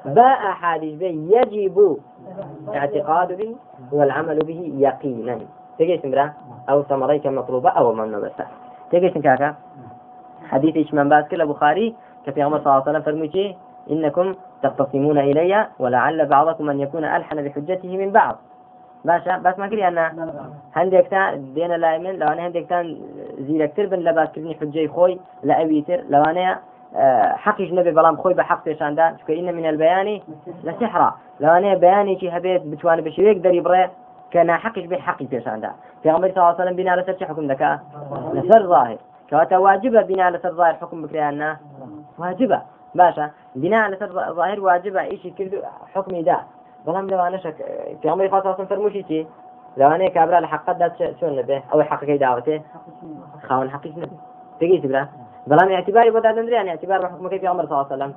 باء 0.05 0.39
حديث 0.39 0.99
به 0.99 1.27
يجب 1.29 1.97
اعتقاد 2.75 3.37
به 3.37 3.55
والعمل 3.91 4.39
به 4.39 4.73
يقينا. 4.77 5.39
تجيش 5.79 6.05
مرا 6.05 6.33
أو 6.69 6.83
ثمريك 6.83 7.27
مطلوبة 7.27 7.69
أو 7.69 7.93
من 7.93 8.21
بس 8.21 8.45
تجيش 8.91 9.13
كاكا 9.13 9.55
حديث 10.51 10.93
من 10.93 11.09
باس 11.09 11.25
كلا 11.31 11.45
بخاري 11.45 11.95
كفي 12.25 12.41
عمر 12.41 12.57
صلى 12.57 12.69
الله 12.69 12.81
عليه 12.81 12.89
وسلم 12.89 13.01
فرموشي 13.07 13.45
إنكم 13.91 14.27
تختصمون 14.63 15.17
إلي 15.17 15.67
ولعل 15.79 16.19
بعضكم 16.25 16.69
أن 16.69 16.79
يكون 16.79 17.03
ألحن 17.03 17.37
بحجته 17.45 17.97
من 17.97 18.11
بعض. 18.11 18.35
باشا 19.05 19.37
بس 19.37 19.59
ما 19.59 19.67
كري 19.67 19.87
أنا 19.87 20.05
هندێک 20.75 21.07
تا 21.09 21.21
دێنە 21.55 21.77
لای 21.83 21.97
من 21.99 22.13
لەوانەیە 22.21 22.45
هەندێکتان 22.47 22.85
زیرەکتر 23.47 23.85
بن 23.91 24.01
لە 24.07 24.11
باسکردنی 24.17 24.57
حجەی 24.61 24.89
خۆی 24.95 25.15
لە 25.47 25.53
ئەویتر 25.59 25.99
لەوانەیە 26.11 26.53
حقیش 27.45 27.69
نبێ 27.71 27.91
بەڵام 27.97 28.15
خۆی 28.21 28.35
بە 28.39 28.43
حق 28.49 28.61
پێشاندا 28.67 29.05
چکە 29.19 29.31
ئینە 29.37 29.51
من 29.57 29.65
البەیانی 29.71 30.21
لە 30.65 30.71
سحرا 30.79 31.09
لەوانەیە 31.41 31.75
بەیانێکی 31.83 32.27
هەبێت 32.35 32.61
بتوانێت 32.71 33.03
بە 33.05 33.11
شوەیەک 33.15 33.37
دەری 33.45 33.61
بڕێ 33.65 33.85
کە 34.33 34.39
ناحقش 34.49 34.85
بێ 34.91 34.97
حقی 35.07 35.27
پێشاندا 35.33 35.71
پێغمبەری 36.03 36.31
صلی 36.33 36.41
الله 36.41 36.53
عليه 36.53 36.63
وسلم 36.63 36.75
بنا 36.75 36.93
لەسەر 36.99 37.15
چه 37.19 37.25
حکم 37.29 37.45
دەکا 37.53 37.71
لەسەر 38.37 38.61
ظاهر. 38.73 38.97
کەواتە 39.31 39.57
واجبە 39.65 40.01
بنا 40.09 40.31
لەسەر 40.33 40.53
ظاهر 40.59 40.75
حکم 40.81 41.01
بکریاننا 41.01 41.49
واجبە 42.21 42.59
باشە 42.99 43.25
بنا 43.55 43.81
لەسەر 43.91 44.09
ظاهر 44.39 44.59
واجبە 44.67 45.01
ئیشی 45.11 45.31
کرد 45.37 45.53
حکمی 45.93 46.23
دا. 46.23 46.39
بەڵام 46.85 47.05
لەوانەشە 47.11 47.49
پێغمبەری 48.01 48.29
خاص 48.33 48.45
فەرموشی 48.71 49.03
چی 49.09 49.27
لەوانەیە 49.79 50.11
کابرا 50.17 50.39
لە 50.45 50.47
حقدا 50.53 50.87
چۆن 51.19 51.33
نبێ 51.39 51.57
ئەوەی 51.71 51.87
حقەکەی 51.91 52.19
داوتێ 52.25 52.55
خاون 53.47 53.67
حقیش 53.73 53.93
نبێ 54.01 54.15
تگەیت 54.59 54.85
برا. 54.91 55.03
بەڵام 55.49 55.69
اعتباري 55.71 56.11
بدا 56.11 56.31
دندريان 56.31 56.67
اعتبار 56.67 56.99
حكمك 57.07 57.33
في 57.41 57.47
عمر 57.47 57.65
صلى 57.65 57.73
الله 57.73 57.85
عليه 57.85 57.95
وسلم. 57.95 58.13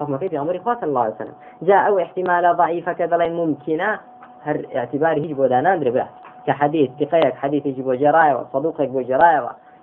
حكمك 0.00 0.26
في 0.30 0.36
عمر 0.38 0.60
صلى 0.64 0.84
الله 0.90 1.00
عليه 1.00 1.14
وسلم. 1.14 1.36
جاء 1.62 1.88
أو 1.88 1.98
احتمال 1.98 2.56
ضعيفة 2.56 2.92
كذا 2.92 3.16
ممكنة 3.28 4.00
هر 4.46 4.66
اعتباري 4.76 5.20
هيجي 5.22 5.34
بودا 5.34 5.60
نادر 5.60 5.90
بلا 5.90 6.06
كحديث 6.46 6.90
ثقيك 7.00 7.34
حديث 7.34 7.66
يجي 7.66 7.82
بو 7.82 7.94
جراية. 7.94 8.34
وصدوقك 8.36 8.88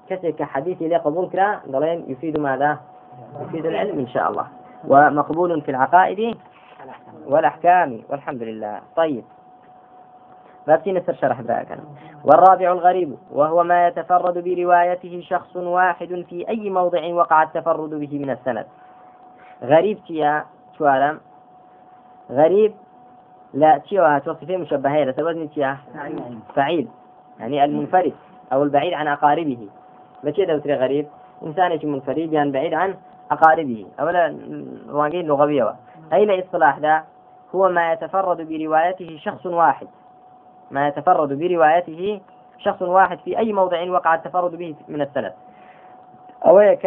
كسر 0.09 0.29
كحديث 0.29 0.81
اللي 0.81 0.97
قبول 0.97 1.29
كلا 1.29 1.59
ضلين 1.69 2.05
يفيد 2.07 2.39
ماذا؟ 2.39 2.77
يفيد 3.41 3.65
العلم 3.65 3.99
إن 3.99 4.07
شاء 4.07 4.31
الله. 4.31 4.47
ومقبول 4.87 5.61
في 5.61 5.71
العقائد 5.71 6.37
والأحكام 7.25 8.01
والحمد 8.09 8.43
لله. 8.43 8.79
طيب. 8.95 9.23
بابتي 10.67 10.91
نسر 10.91 11.13
شرح 11.13 11.41
ذلك. 11.41 11.79
والرابع 12.23 12.71
الغريب 12.71 13.17
وهو 13.31 13.63
ما 13.63 13.87
يتفرد 13.87 14.43
بروايته 14.43 15.21
شخص 15.21 15.55
واحد 15.55 16.25
في 16.29 16.49
أي 16.49 16.69
موضع 16.69 17.13
وقع 17.13 17.43
التفرد 17.43 17.89
به 17.89 18.19
من 18.19 18.29
السند. 18.29 18.65
غريب 19.63 19.99
تيا 20.07 20.45
شوارم 20.77 21.19
غريب 22.31 22.73
لا 23.53 23.77
تيوها 23.77 24.19
توصفين 24.19 24.61
مشبهة 24.61 25.03
لتوزن 25.03 25.49
تيا 25.49 25.77
فعيل. 26.55 26.87
يعني 27.39 27.63
المنفرد 27.63 28.13
أو 28.53 28.63
البعيد 28.63 28.93
عن 28.93 29.07
أقاربه. 29.07 29.69
دوتري 30.31 30.75
غريب 30.75 31.07
إنسان 31.43 31.79
منفرد 31.83 32.33
يعني 32.33 32.51
بعيد 32.51 32.73
عن 32.73 32.95
أقاربه 33.31 33.85
أولا 33.99 34.37
واقعي 34.89 35.23
لغوية 35.23 35.75
أين 36.13 36.39
إصطلاح 36.39 36.79
ذا 36.79 37.03
هو 37.55 37.69
ما 37.69 37.93
يتفرد 37.93 38.49
بروايته 38.49 39.17
شخص 39.17 39.45
واحد. 39.45 39.87
ما 40.71 40.87
يتفرد 40.87 41.39
بروايته 41.39 42.21
شخص 42.57 42.81
واحد 42.81 43.19
في 43.19 43.37
أي 43.37 43.53
موضع 43.53 43.91
وقع 43.91 44.15
التفرد 44.15 44.55
به 44.55 44.75
من 44.87 45.01
السند 45.01 45.33
أويك 46.45 46.85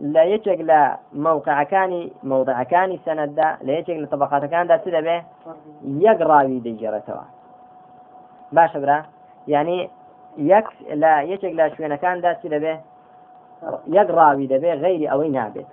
لا 0.00 0.24
يجيك 0.24 0.60
لا 0.60 0.98
موقع 1.12 1.62
كان 1.62 2.10
موضع 2.22 2.62
كان 2.62 2.98
سند 3.04 3.34
دا 3.34 3.56
لا 3.62 3.78
يجيك 3.78 3.98
لطبقات 3.98 4.44
كان 4.44 4.66
دا 4.66 4.78
سيدا 4.84 5.00
به 5.00 5.22
يقرا 5.84 6.42
ديجرة 6.42 6.98
توا 6.98 7.22
باش 8.52 8.76
برا. 8.76 9.02
يعني 9.48 9.90
يك 10.38 10.66
لا 10.94 11.22
يجيك 11.22 11.54
لا 11.54 11.74
شوينة 11.74 11.96
كان 11.96 12.20
دا 12.20 12.34
سيدا 12.42 12.58
به 12.58 12.78
يقرا 13.86 14.34
به 14.34 14.74
غير 14.74 15.12
أو 15.12 15.22
نابت 15.22 15.66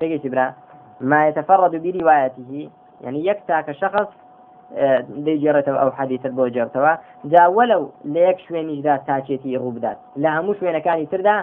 تجي 0.00 0.28
برا. 0.28 0.54
ما 1.00 1.28
يتفرد 1.28 1.82
بروايته 1.82 2.70
يعني 3.00 3.26
يكتا 3.26 3.60
كشخص 3.60 4.08
دەیجێڕێتەوە 5.26 5.78
ئەو 5.82 5.90
حەدیتر 5.98 6.30
بۆ 6.38 6.44
جێرتەوە 6.54 6.92
جا 7.32 7.44
وەلو 7.56 7.82
لە 8.12 8.20
یەک 8.28 8.38
شوێنیشدا 8.46 8.94
تاچێتی 9.08 9.58
ڕوو 9.62 9.74
بدات. 9.76 9.98
لە 10.22 10.28
هەموو 10.36 10.56
شوێنەکانی 10.58 11.06
تردا 11.12 11.36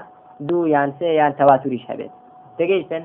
دوو 0.48 0.68
یان 0.76 0.90
سێ 1.00 1.10
یان 1.20 1.32
تەواتوریش 1.40 1.84
هەبێت. 1.92 2.14
تگەیتن 2.60 3.04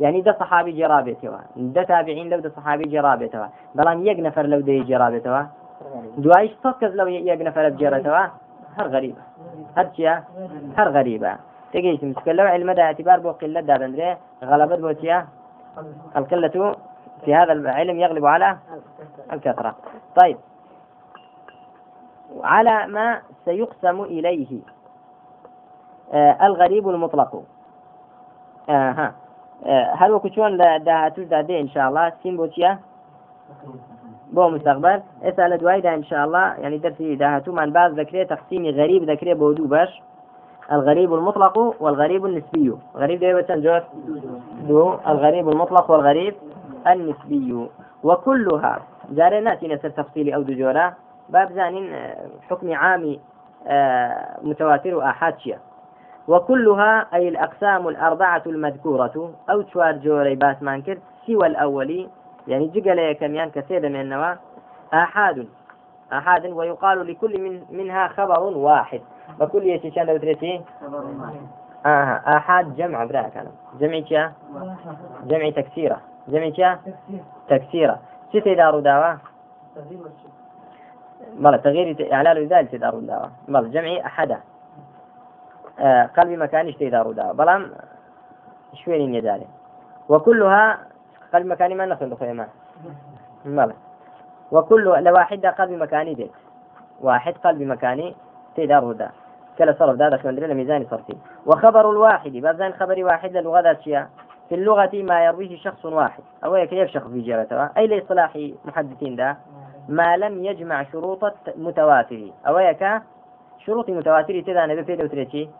یعنی 0.00 0.22
دە 0.26 0.32
سەحابی 0.40 0.72
جێرابێتەوە 0.78 1.40
دە 1.76 1.82
تابعین 1.90 2.28
لەو 2.32 2.40
دە 2.46 2.50
سەحابی 2.56 2.86
جێرابێتەوە 2.92 3.48
بەڵام 3.76 3.98
یەک 4.08 4.18
نەفەر 4.26 4.46
لەو 4.52 4.60
دەی 4.68 4.84
جێرابێتەوە 4.88 5.42
دوایش 6.24 6.52
سەد 6.62 6.76
کەس 6.80 6.92
لەو 6.98 7.08
یەک 7.08 7.40
نەفەر 7.48 7.64
بجێڕێتەوە 7.72 8.24
هەر 8.76 8.86
غەریبە 8.94 9.24
هەر 9.76 9.86
چیە 9.94 10.14
هەر 10.78 10.88
غەریبە 10.96 11.32
تگەیتم 11.72 12.10
چکە 12.18 12.32
لەو 12.38 12.46
علمەدا 12.54 12.82
اعتبار 12.86 13.18
بۆ 13.24 13.30
قلت 13.40 13.64
دادەندرێ 13.70 14.10
غەلەبەت 14.50 14.80
بۆ 14.84 14.92
چیە؟ 15.00 15.18
القلة 16.18 16.76
في 17.24 17.34
هذا 17.34 17.52
العلم 17.52 17.98
يغلب 17.98 18.26
على 18.26 18.56
الكثرة 19.32 19.74
طيب. 20.20 20.38
على 22.44 22.86
ما 22.86 23.20
سيقسم 23.44 24.00
إليه. 24.02 24.60
آه 26.12 26.46
الغريب 26.46 26.88
المطلق. 26.88 27.42
آه 28.68 28.92
ها. 28.92 29.14
آه 29.66 29.94
هل 29.94 30.12
وكشون 30.12 30.56
داهاتو 30.84 31.22
دادي 31.22 31.60
إن 31.60 31.68
شاء 31.68 31.88
الله؟ 31.88 32.12
سين 32.22 32.36
بوتيا 32.36 32.78
بو 34.32 34.48
مستقبل 34.48 35.02
دوايدا 35.56 35.94
إن 35.94 36.04
شاء 36.04 36.24
الله 36.24 36.54
يعني 36.54 36.78
درسي 36.78 37.14
داهاتو 37.14 37.52
من 37.52 37.72
بعض 37.72 38.00
ذكري 38.00 38.24
تقسيمي 38.24 38.70
غريب 38.70 39.10
ذكري 39.10 39.34
بودو 39.34 39.64
باش 39.66 40.02
الغريب 40.72 41.14
المطلق 41.14 41.58
والغريب 41.80 42.26
النسبي. 42.26 42.72
غريب 42.96 43.20
ده 43.20 43.40
بتنجر 43.40 43.84
دو 44.68 44.94
الغريب 45.08 45.48
المطلق 45.48 45.90
والغريب 45.90 46.34
النسبي. 46.86 47.68
وكلها 48.02 48.82
جاري 49.10 49.40
ناتي 49.40 49.68
نسر 49.68 49.88
تفصيل 49.88 50.32
أو 50.32 50.42
دجورة 50.42 50.96
باب 51.28 51.52
زانين 51.52 51.92
آه، 51.92 52.16
حكم 52.50 52.72
عام 52.72 53.16
آه، 53.66 54.38
متواتر 54.42 54.94
وآحاد 54.94 55.34
وكلها 56.28 57.06
أي 57.14 57.28
الأقسام 57.28 57.88
الأربعة 57.88 58.42
المذكورة. 58.46 59.34
أو 59.50 59.62
شوار 59.72 59.92
جوري 59.92 60.34
باس 60.34 60.62
مانكر 60.62 60.98
سوى 61.26 61.46
الأولي 61.46 62.08
يعني 62.48 62.66
جقل 62.66 63.12
كميان 63.12 63.50
كثير 63.50 63.88
من 63.88 64.00
النواة 64.00 64.38
آحاد. 64.94 65.48
آحاد 66.12 66.46
ويقال 66.46 67.06
لكل 67.06 67.40
من 67.40 67.64
منها 67.70 68.08
خبر 68.08 68.40
واحد. 68.40 69.00
وكل 69.40 69.66
يتشان 69.66 70.06
لو 70.06 70.16
تريتي؟ 70.16 70.62
آه 71.86 72.22
آحاد 72.36 72.76
جمع 72.76 73.04
برا 73.04 73.22
كان. 73.22 73.48
جمع 73.80 74.00
كيا؟ 74.00 74.32
جمع 75.24 75.50
تكسيرة. 75.50 76.00
جمع 76.28 76.48
كيا؟ 76.48 76.80
تكسيرة. 77.48 78.00
ستة 78.28 78.54
دارو 78.54 78.80
داوا 78.80 79.14
بلى 81.32 81.58
تغيير 81.58 82.14
إعلال 82.14 82.46
ذلك 82.46 82.74
دارو 82.74 83.00
داوا 83.00 83.26
بلى 83.48 83.68
جمع 83.68 84.06
أحدا. 84.06 84.40
آه 85.78 86.06
قلبي 86.06 86.36
مكاني 86.36 86.70
اشتي 86.70 86.90
دارو 86.90 87.12
داوا 87.12 87.32
بلام 87.32 87.72
شوين 88.74 89.14
يداري. 89.14 89.46
وكلها 90.08 90.91
قلب 91.32 91.46
مكاني 91.46 91.74
ما 91.74 91.86
نخل 91.86 92.10
دخول 92.10 92.32
ما 92.32 92.48
بلى 93.44 93.74
وكل 94.52 94.84
لواحدة 94.84 95.50
قلب 95.50 95.70
مكاني 95.70 96.14
ديت 96.14 96.30
واحد 97.00 97.34
قلب 97.44 97.62
مكاني 97.62 98.14
تدار 98.56 98.92
دا 98.92 99.10
كلا 99.58 99.72
صرف 99.78 99.96
دا 99.96 100.08
دخل 100.08 100.28
عندنا 100.28 100.54
ميزان 100.54 100.86
صرفي. 100.90 101.16
وخبر 101.46 101.90
الواحد 101.90 102.32
باب 102.32 102.56
زين 102.56 102.72
خبر 102.72 103.04
واحد 103.04 103.36
للغة 103.36 103.60
ذات 103.60 103.80
شيء. 103.80 104.04
في 104.48 104.54
اللغة 104.54 104.90
ما 104.94 105.24
يرويه 105.24 105.56
شخص 105.56 105.84
واحد. 105.84 106.22
أو 106.44 106.66
كيف 106.66 106.90
شخص 106.90 107.06
في 107.06 107.20
جرته 107.20 107.64
أي 107.76 107.86
لإصلاح 107.86 108.38
محدثين 108.64 109.16
دا 109.16 109.36
ما 109.88 110.16
لم 110.16 110.44
يجمع 110.44 110.84
شروط 110.92 111.34
متواتر 111.56 112.30
أو 112.46 112.58
يك 112.58 113.02
شروط 113.58 113.90
متواتر 113.90 114.40
تدا 114.40 114.66
نبي 114.66 114.84
في 114.84 114.96
دوتريتي 114.96 115.50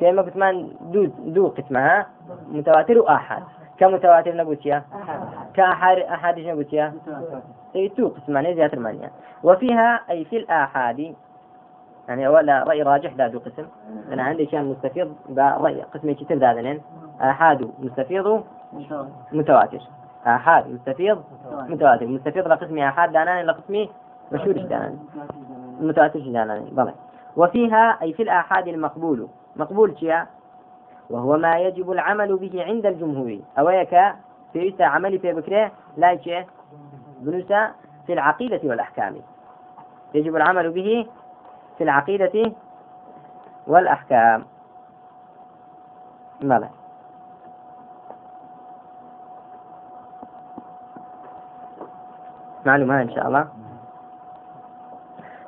كما 0.00 0.22
قسمان 0.22 0.70
دو 0.80 1.04
دو 1.04 1.48
قسمها. 1.48 2.06
متواتر 2.48 2.98
وآحاد 2.98 3.42
كمتواتر 3.78 4.36
نبوتيا؟ 4.36 4.82
كأحاد 5.54 5.98
أحاديث 5.98 6.46
نبوتيا؟ 6.46 6.94
أي 7.76 7.88
تو 7.88 8.08
قسمان 8.08 8.54
زيادة 8.54 8.74
المانيا 8.74 9.10
وفيها 9.42 10.00
أي 10.10 10.24
في 10.24 10.36
الآحاد 10.36 11.14
يعني 12.08 12.28
ولا 12.28 12.64
رأي 12.64 12.82
راجح 12.82 13.16
لا 13.16 13.28
دو 13.28 13.38
قسم 13.38 13.66
أنا 14.12 14.22
عندي 14.22 14.46
كان 14.46 14.64
مستفيض 14.64 15.16
برأي 15.28 15.82
قسم 15.82 16.12
كتير 16.12 16.38
ذا 16.38 16.80
آحاد 17.20 17.70
مستفيض 17.78 18.44
متواتر. 19.32 19.80
آحاد 20.26 20.68
مستفيض 20.68 21.22
متواتر. 21.52 22.06
مستفيض 22.06 22.48
لقسمي 22.48 22.88
آحاد 22.88 23.12
دانان 23.12 23.46
لقسمي 23.46 23.90
مشهور 24.32 24.52
دانان 24.52 24.98
متواتر. 25.80 26.20
دانان 26.20 26.64
بلى. 26.72 26.94
وفيها 27.36 27.98
أي 28.02 28.12
في 28.12 28.22
الآحاد 28.22 28.68
المقبول. 28.68 29.28
مقبول 29.56 29.98
شيء 29.98 30.22
وهو 31.10 31.36
ما 31.36 31.58
يجب 31.58 31.90
العمل 31.90 32.36
به 32.36 32.64
عند 32.64 32.86
الجمهور. 32.86 33.38
أويك 33.58 34.14
في 34.52 34.74
عملي 34.80 35.18
في 35.18 35.32
بكرة؟ 35.32 35.72
لا 35.96 36.16
شيء 36.16 36.46
بنوسا 37.20 37.72
في 38.06 38.12
العقيدة 38.12 38.60
والأحكام. 38.64 39.16
يجب 40.14 40.36
العمل 40.36 40.70
به 40.70 41.06
في 41.78 41.84
العقيدة 41.84 42.52
والأحكام. 43.66 44.44
ماذا 46.42 46.70
معلومة 52.66 53.02
إن 53.02 53.10
شاء 53.10 53.26
الله. 53.28 53.48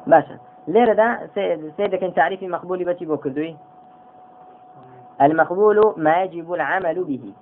باشا. 0.07 0.38
ليرة 0.69 0.93
دا 0.93 1.29
سيدك 1.76 2.05
إن 2.05 2.14
تعريفي 2.14 2.49
مقبول 2.49 2.85
بتي 2.85 3.05
بوكردوي. 3.05 3.57
المقبول 5.22 5.94
ما 5.96 6.22
يجب 6.22 6.52
العمل 6.52 7.04
به. 7.04 7.33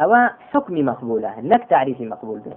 أو 0.00 0.14
حكم 0.52 0.74
مقبولة 0.74 1.40
نك 1.40 1.64
تعريفي 1.64 2.06
مقبول 2.06 2.38
به. 2.38 2.56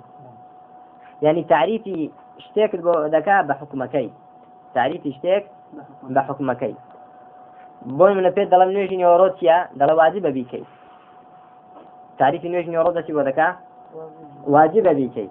يعني 1.21 1.43
تعريفي 1.43 2.09
اشتيك 2.37 2.75
ذكاء 3.15 3.43
بحكمكي. 3.43 4.11
تعريفي 4.73 5.09
اشتيك 5.09 5.45
بحكمكي. 6.03 6.75
بون 7.85 8.17
من 8.17 8.29
بيت 8.29 8.51
دلم 8.51 8.71
نوجي 8.71 8.97
نيوروتيا 8.97 9.67
دل 9.75 9.91
واجب 9.91 10.27
بيكي. 10.27 10.63
تعريفي 12.19 12.49
نوجي 12.49 12.69
نيوروتيا 12.69 13.15
وذكاء 13.15 13.55
واجب 14.47 14.87
بيكي. 14.87 15.29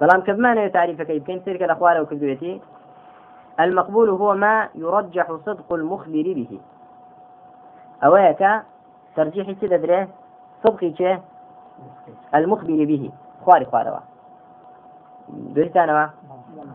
بمانەوە 0.00 0.70
تعریفەکەی 0.76 1.20
بکەین 1.20 1.40
سرکە 1.44 1.66
لە 1.70 1.74
خوارەوە 1.78 2.08
کردوێتی 2.10 2.60
المقبول 3.60 4.08
هو 4.08 4.34
ما 4.34 4.68
يرجح 4.74 5.26
صدق 5.46 5.72
المخبر 5.72 6.26
به. 6.36 6.60
أويك 8.04 8.46
ترجيح 9.16 9.50
كده 9.50 9.76
دري 9.76 10.08
صدقي 10.64 10.90
كه 10.90 11.20
المخبر 12.34 12.84
به. 12.84 13.10
خواري 13.44 13.64
خواروا 13.64 13.98
دوستانوا 15.28 16.06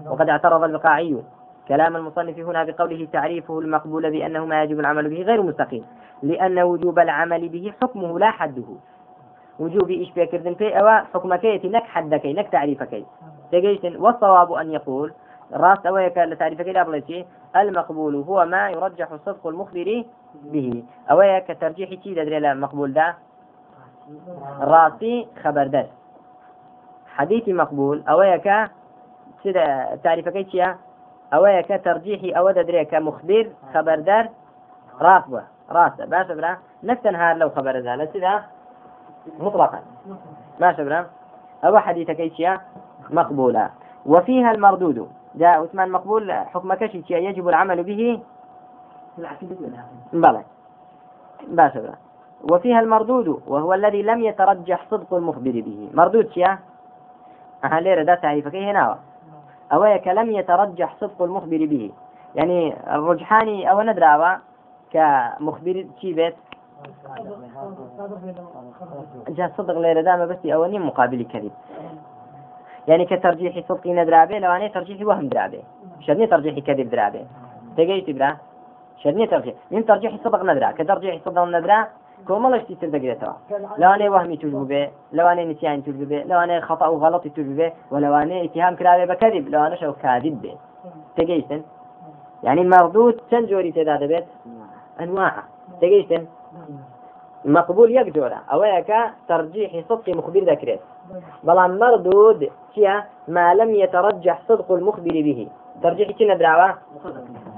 وقد 0.06 0.30
اعترض 0.30 0.64
البقاعي. 0.64 1.24
كلام 1.68 1.96
المصنف 1.96 2.40
هنا 2.40 2.64
بقوله 2.64 3.08
تعريفه 3.14 3.60
المقبول 3.60 4.12
بأنه 4.12 4.46
ما 4.46 4.64
يجب 4.64 4.80
العمل 4.80 5.10
به 5.10 5.22
غير 5.22 5.42
مستقيم 5.42 5.86
لأن 6.24 6.60
وجوب 6.60 7.00
العمل 7.00 7.50
به 7.50 7.74
حكمه 7.82 8.20
لا 8.20 8.32
حده. 8.32 8.64
وجوبي 9.60 10.00
إيش 10.00 10.12
بيكردن 10.12 10.54
في 10.54 10.80
أو 10.80 10.88
حكمكيتي 11.14 11.70
نك 11.70 11.84
حدكي 11.84 12.34
نك 12.34 12.50
تعريفكي 12.50 13.06
تجيشن 13.52 13.96
والصواب 13.96 14.52
أن 14.52 14.72
يقول 14.72 15.14
راس 15.54 15.86
أويك 15.86 16.18
لتعريفك 16.18 16.68
لا 16.68 17.26
المقبول 17.56 18.16
هو 18.16 18.46
ما 18.46 18.70
يرجح 18.70 19.16
صدق 19.26 19.48
المخبر 19.48 20.04
به. 20.44 20.84
أويك 21.12 21.58
ترجيح 21.62 21.90
تي 21.90 22.14
دري 22.14 22.38
المقبول 22.38 22.94
ده 22.94 23.16
راسي 24.60 25.28
خبر 25.44 25.68
در 25.68 25.86
حديثي 27.16 27.54
مقبول. 27.54 28.04
أويك 28.10 28.52
سيدا 29.44 29.96
تعريفك 30.04 30.52
تيا 30.52 30.78
أويك 31.34 31.82
ترجيحي 31.86 32.32
أو 32.32 32.52
دريك 32.52 32.94
مخبر 32.94 33.50
خبر 33.74 34.00
در 34.00 34.30
راس 35.02 35.24
راس 35.70 36.02
باش 36.02 36.28
برا 36.28 36.58
نكتنهار 36.84 37.36
لو 37.36 37.50
خبر 37.50 37.78
ذا 37.80 38.06
سيدا 38.06 38.44
مطلقا. 39.40 39.80
ما 40.60 40.74
شبنا 40.74 41.08
أو 41.64 41.78
حديث 41.78 42.12
كيشيا 42.12 42.62
مقبولة. 43.10 43.70
وفيها 44.06 44.52
المردود. 44.52 45.10
جاء 45.36 45.64
عثمان 45.64 45.92
مقبول 45.92 46.32
حكم 46.32 46.74
كشيشيا 46.74 47.18
يجب 47.18 47.48
العمل 47.48 47.84
به 47.84 48.20
بلى. 50.14 50.44
باشا 51.48 51.94
وفيها 52.52 52.80
المردود 52.80 53.42
وهو 53.48 53.74
الذي 53.74 54.02
لم 54.02 54.20
يترجح 54.24 54.86
صدق 54.92 55.14
المخبر 55.14 55.52
به. 55.52 55.90
مردود 55.94 56.32
شيا؟ 56.32 56.60
أهل 57.64 58.06
ده 58.06 58.16
تعريف 58.16 58.48
كي 58.48 58.72
هنا؟ 58.72 59.00
أويك 59.74 60.08
لم 60.08 60.32
يترجح 60.32 60.96
صدق 61.00 61.22
المخبر 61.22 61.66
به. 61.66 61.92
يعني 62.36 62.76
الرجحاني 62.96 63.72
أو 63.72 63.82
ندرى 63.82 64.40
كمخبر 64.92 65.86
شي 66.02 66.14
بيت؟ 66.14 66.36
صدق 69.58 69.78
ليرة 69.78 70.02
دام 70.02 70.26
بس 70.26 70.46
أولي 70.46 70.80
مقابل 70.80 71.26
كذب. 71.34 71.52
يعني 72.88 73.06
كترجيح 73.06 73.68
صدقي 73.70 73.94
ندرابي 73.94 74.40
لو 74.40 74.52
أنا 74.52 74.68
ترجيح 74.68 75.08
وهم 75.08 75.28
درابي 75.28 75.64
شرني 76.00 76.28
ترجيح 76.28 76.60
كذب 76.60 76.90
درابي 76.90 77.28
تجيت 77.78 78.10
برا؟ 78.10 78.38
شرني 78.98 79.28
ترجيح. 79.28 79.54
من 79.72 79.86
ترجيح 79.86 80.16
صدق 80.24 80.44
ندرا 80.44 80.72
كترجيح 80.72 81.20
صدق 81.26 81.44
ندرا 81.44 81.88
كومالش 82.28 82.64
تيتر 82.64 82.90
دقيتها 82.90 83.38
لو 83.78 83.90
أنا 83.90 84.10
وهمي 84.10 84.38
تجربة 84.38 84.66
به 84.66 84.90
لو 85.14 85.28
أنا 85.28 85.44
نسيان 85.46 85.84
تجربة 85.84 86.06
به 86.06 86.24
لو 86.24 86.40
أنا 86.40 86.62
خطأ 86.62 86.88
وغلط 86.88 87.24
تجربة 87.28 87.56
به 87.56 87.72
ولو 87.92 88.16
أنا 88.16 88.44
اتهام 88.44 88.76
كرابي 88.76 89.06
بكذب 89.06 89.50
لو 89.50 89.64
أنا 89.64 89.76
شو 89.76 89.94
كاذب 89.94 90.42
به. 90.42 90.56
تجيتن 91.18 91.62
يعني 92.44 92.64
مردود 92.64 93.22
تنجوري 93.32 93.72
تداد 93.72 94.04
بيت؟ 94.04 94.26
أنواع. 95.02 95.34
تجيتن 95.82 96.26
مقبول 97.46 97.92
يك 97.92 98.08
جورا 98.16 98.40
أويك 98.54 98.94
ترجيح 99.28 99.72
صدق 99.90 100.10
مخبر 100.10 100.40
ذكرت. 100.40 100.80
بلان 101.44 101.80
مردود 101.80 102.50
كيا 102.76 103.04
ما 103.28 103.54
لم 103.54 103.76
يترجح 103.76 104.42
صدق 104.48 104.72
المخبر 104.72 105.12
به. 105.12 105.48
ترجيح 105.84 106.12
كي 106.12 106.26
ندراوا 106.26 106.74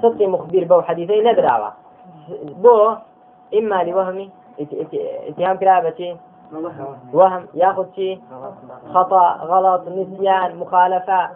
صدق 0.02 0.28
مخبر 0.28 0.64
بو 0.64 0.82
حديثي 0.82 1.22
ندراوا 1.22 1.70
بو 2.44 2.96
إما 3.54 3.84
لوهمي 3.84 4.30
اتهام 5.30 5.58
كلابتي 5.58 6.18
وهم 7.14 7.48
ياخذ 7.54 7.86
شيء 7.96 8.22
خطأ 8.94 9.26
غلط 9.52 9.88
نسيان 9.88 10.56
مخالفة 10.56 11.30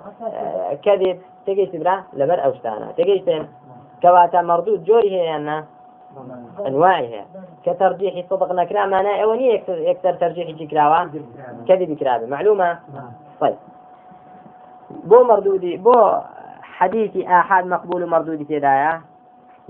كذب. 0.84 1.20
تجي 1.46 1.66
تبرا 1.66 2.04
لبر 2.14 2.46
أوشتانا. 2.46 2.92
تجي 2.98 3.46
كواتا 4.02 4.42
مردود 4.42 4.84
جوري 4.84 5.12
هي 5.12 5.36
أنا. 5.36 5.66
أنواعها 6.68 7.26
كترجيح 7.66 8.26
صدق 8.30 8.52
نكرا 8.52 8.86
معناه 8.86 9.24
أوني 9.24 9.64
يكثر 9.68 10.14
ترجيح 10.14 10.70
كراوة. 10.72 11.10
كذب 11.68 11.98
كرابة. 11.98 12.26
معلومة؟ 12.26 12.80
طيب. 13.42 13.56
بو 14.90 15.24
مردودي 15.24 15.78
بو 15.78 16.12
حديث 16.80 17.18
آحاد 17.28 17.66
مقبول 17.66 18.10
مردود 18.10 18.46
تدايا 18.46 19.02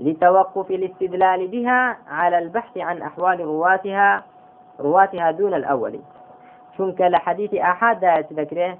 لتوقف 0.00 0.70
الاستدلال 0.70 1.48
بها 1.48 1.96
على 2.08 2.38
البحث 2.38 2.78
عن 2.78 3.02
أحوال 3.02 3.40
رواتها 3.40 4.24
رواتها 4.80 5.30
دون 5.30 5.54
الأول. 5.54 6.00
چونك 6.76 7.00
لحديث 7.00 7.54
آحاد 7.54 8.00
دا 8.00 8.20
تذكره 8.20 8.78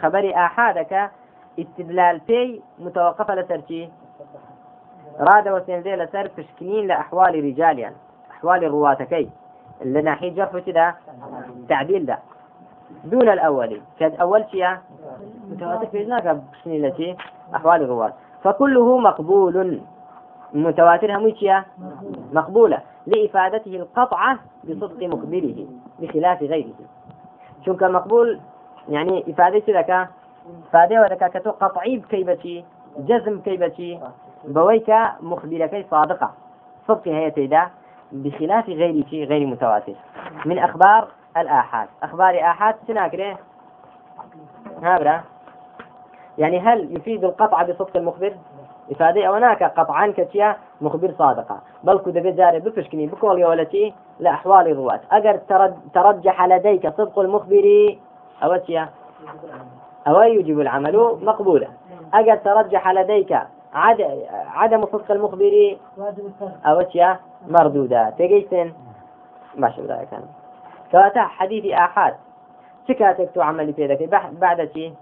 خبر 0.00 0.32
آحادك 0.34 1.10
استدلال 1.58 2.20
في 2.20 2.60
متوقفة 2.78 3.34
لسرتي 3.34 3.90
راد 5.20 5.48
وسنزي 5.48 5.96
لسر 5.96 6.28
فشكنين 6.28 6.86
لأحوال 6.86 7.44
رجاليا 7.44 7.82
يعني. 7.82 7.96
أحوال 8.30 8.62
رواتكي. 8.62 9.30
اللي 9.82 10.02
ناحية 10.02 10.34
جرف 10.34 10.56
كده 10.56 10.94
تعديل 11.68 12.06
ده 12.06 12.18
دون 13.04 13.28
الأول. 13.28 13.80
كاد 14.00 14.14
أول 14.20 14.44
شيء 14.50 14.76
متواتر 15.56 15.98
هناك 15.98 16.40
التي 16.66 17.16
أحوال 17.54 17.82
الرواة. 17.82 18.12
فكله 18.42 18.98
مقبول. 18.98 19.80
متواتر 20.54 21.16
هم 21.16 21.32
مقبولة. 22.32 22.82
لإفادته 23.06 23.76
القطعة 23.76 24.38
بصدق 24.64 25.02
مخبره 25.02 25.66
بخلاف 26.00 26.42
غيره. 26.42 26.74
شو 27.64 27.72
مقبول؟ 27.72 28.40
يعني 28.88 29.24
إفادة 29.30 29.72
لك؟ 29.72 30.08
إفادة 30.68 31.00
ولك 31.00 31.30
كتو 31.30 31.50
قطعي 31.50 31.96
بكيبتي 31.96 32.64
جزم 32.98 33.40
كيبتي 33.40 34.00
بويك 34.44 34.94
مخبرك 35.20 35.86
صادقة. 35.90 36.30
صدق 36.88 37.08
هي 37.08 37.30
تيدا 37.30 37.70
بخلاف 38.12 38.68
غير 38.68 39.04
غير 39.12 39.46
متواتر. 39.46 39.94
من 40.44 40.58
أخبار 40.58 41.08
الآحاد. 41.36 41.88
أخبار 42.02 42.40
آحاد 42.40 42.74
سناكره 42.86 43.38
هابرا 44.82 45.20
يعني 46.38 46.60
هل 46.60 46.96
يفيد 46.96 47.24
القطع 47.24 47.62
بصدق 47.62 47.96
المخبر؟ 47.96 48.34
إفادة. 48.90 49.24
أو 49.24 49.34
هناك 49.34 49.62
قطعا 49.62 50.14
كتيا 50.16 50.56
مخبر 50.80 51.14
صادقة. 51.18 51.60
بل 51.84 51.98
كده 51.98 52.20
بجاري 52.20 52.60
بفشكني 52.60 53.06
بكل 53.06 53.38
يولتي 53.38 53.94
لأحوال 54.20 54.70
الرواة. 54.70 55.00
أجر 55.12 55.40
ترجح 55.94 56.44
لديك 56.44 56.88
صدق 56.88 57.18
المخبر؟ 57.18 57.96
أو 58.42 58.56
تيا 58.56 58.88
أو 60.06 60.20
يجب 60.20 60.60
العمل 60.60 61.18
مقبولا 61.22 61.68
أجر 62.14 62.36
ترجح 62.36 62.88
لديك 62.88 63.38
عدم 64.54 64.86
صدق 64.86 65.10
المخبر؟ 65.10 65.76
أو 66.66 66.82
تيا 66.82 67.18
مردودة. 67.48 68.10
تجيسن 68.10 68.72
ما 69.56 69.70
شو 69.70 69.82
ذلك 69.82 70.08
كواتا 70.90 71.20
حديث 71.20 71.74
آحاد. 71.74 72.14
شكاتك 72.88 73.30
تعمل 73.34 73.72
في 73.72 73.86
ذلك 73.86 74.08
بعد 74.32 74.70
شيء 74.74 74.94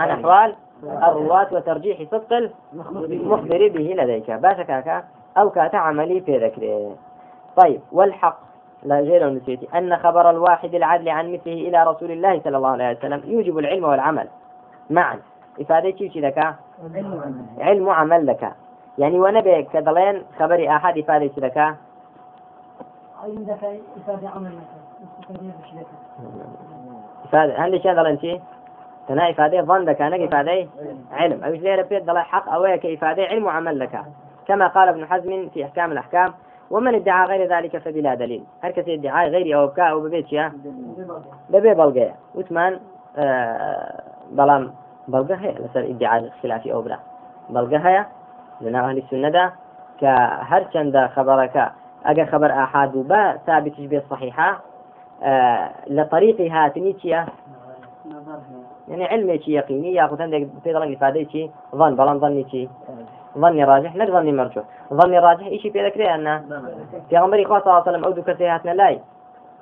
عن 0.00 0.10
أحوال 0.10 0.54
الرواة 0.84 1.46
وترجيح 1.52 2.02
صدق 2.10 2.32
المخبر 2.72 3.68
به 3.68 3.94
لديك. 3.98 4.30
باشا 4.30 4.62
كاكا 4.62 5.04
أو 5.38 5.50
كاتا 5.50 5.76
عملي 5.76 6.20
في 6.20 6.38
ذكره. 6.38 6.96
طيب 7.56 7.80
والحق. 7.92 8.38
لا 8.82 9.00
غير 9.00 9.28
النسيتي 9.28 9.68
أن 9.78 9.96
خبر 9.96 10.30
الواحد 10.30 10.74
العدل 10.74 11.08
عن 11.08 11.32
مثله 11.32 11.52
إلى 11.52 11.84
رسول 11.84 12.10
الله 12.10 12.40
صلى 12.40 12.56
الله 12.56 12.68
عليه 12.68 12.98
وسلم 12.98 13.22
يوجب 13.24 13.58
العلم 13.58 13.84
والعمل. 13.84 14.28
معا. 14.90 15.18
إفادة 15.60 15.96
شيء 15.96 16.20
لك؟ 16.20 16.54
علم 17.58 17.86
وعمل 17.86 18.26
لك. 18.26 18.52
يعني 18.98 19.20
ونبي 19.20 19.62
كدلين 19.62 20.22
خبر 20.38 20.68
أحد 20.68 20.98
إفادة 20.98 21.30
لك؟ 21.36 21.74
إفادة 23.96 24.28
عمل 24.28 24.52
لك. 24.56 24.68
إفادة. 27.24 27.54
هل 27.58 27.74
أنت 28.06 28.40
تنا 29.08 29.30
إفادة 29.30 29.62
ظن 29.62 29.84
لك 29.84 30.02
أنا 30.02 30.24
إفادة 30.24 30.68
علم. 31.12 31.44
أو 31.44 31.52
ليه 31.52 31.74
ربيت 31.74 32.02
دلائل 32.02 32.26
حق 32.26 32.48
أو 32.48 32.78
كإفادة 32.78 33.22
علم 33.22 33.46
وعمل 33.46 33.78
لك. 33.78 34.00
كما 34.48 34.66
قال 34.66 34.88
ابن 34.88 35.06
حزم 35.06 35.48
في 35.48 35.64
أحكام 35.64 35.92
الأحكام 35.92 36.32
ومن 36.70 36.94
ادعى 36.94 37.26
غير 37.26 37.56
ذلك 37.56 37.76
فبلا 37.76 38.14
دليل. 38.14 38.44
كثير 38.62 38.94
ادعاء 38.94 39.28
غير 39.28 39.60
أو 39.60 39.66
بكاء 39.66 39.90
أو 39.90 40.00
ببيت 40.00 40.32
يا؟ 40.32 40.52
ببي 41.50 41.74
بلغة 41.74 42.14
وثمان 42.34 42.80
آه 43.16 44.02
بلام 44.30 44.72
بلغة 45.08 45.34
هي. 45.34 45.52
لسر 45.52 45.80
ادعاء 45.80 46.30
خلافي 46.42 46.72
أو 46.72 46.82
بلا. 46.82 46.98
بلغة 47.50 47.78
هي. 47.78 48.04
لنا 48.60 48.88
أهل 48.88 48.98
السنة 48.98 49.28
دا. 49.28 49.52
كهر 50.00 50.64
چند 50.74 51.06
خبرك 51.16 51.72
أجا 52.06 52.24
خبر 52.24 52.50
أحد 52.50 52.92
با 52.92 53.36
ثابت 53.46 53.80
به 53.80 53.96
الصحيحة 53.96 54.60
آه 55.22 55.70
لطريق 55.86 56.52
هاتني 56.52 56.92
يعني 58.88 59.04
علمي 59.04 59.40
يقيني 59.46 59.94
ياخذ 59.94 60.22
عندك 60.22 60.48
في 60.64 60.72
ضلن 60.72 60.92
إفادة 60.92 61.24
شي 61.32 61.50
ظن 61.74 61.96
بلان 61.96 62.18
ظني 62.18 62.46
شي. 62.50 62.68
ظني 63.38 63.64
راجح 63.64 63.96
نك 63.96 64.10
ظني 64.10 64.32
مرجوح. 64.32 64.64
ظني 64.92 65.18
راجح 65.18 65.48
في 65.48 65.86
ذكره 65.86 66.14
أن 66.14 66.26
في 67.08 67.18
غمري 67.18 67.44
صلى 67.44 67.56
الله 67.56 67.72
عليه 67.72 67.82
وسلم 67.82 68.04
أو 68.04 68.12
كسيهاتنا 68.22 68.70
لاي 68.70 69.00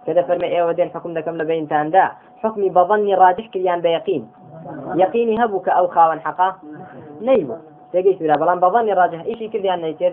كذا 0.06 0.22
فرمي 0.22 0.44
إيه 0.44 0.62
ودين 0.62 0.90
حكم 0.90 1.20
كم 1.20 1.36
لبين 1.36 1.68
تاندا 1.68 2.10
حكمي 2.42 2.68
بظني 2.68 3.14
راجح 3.14 3.46
كريان 3.46 3.80
بيقين 3.80 4.28
يقيني 4.94 5.44
هبوك 5.44 5.68
أو 5.68 5.86
خاون 5.88 6.20
حقا 6.20 6.54
نيبو 7.20 7.54
تجيش 7.92 8.16
بلا 8.16 8.34
بلان 8.36 8.60
بظني 8.60 8.92
راجح 8.92 9.20
إيشي 9.20 9.48
كريان 9.48 9.80
نيتر 9.80 10.12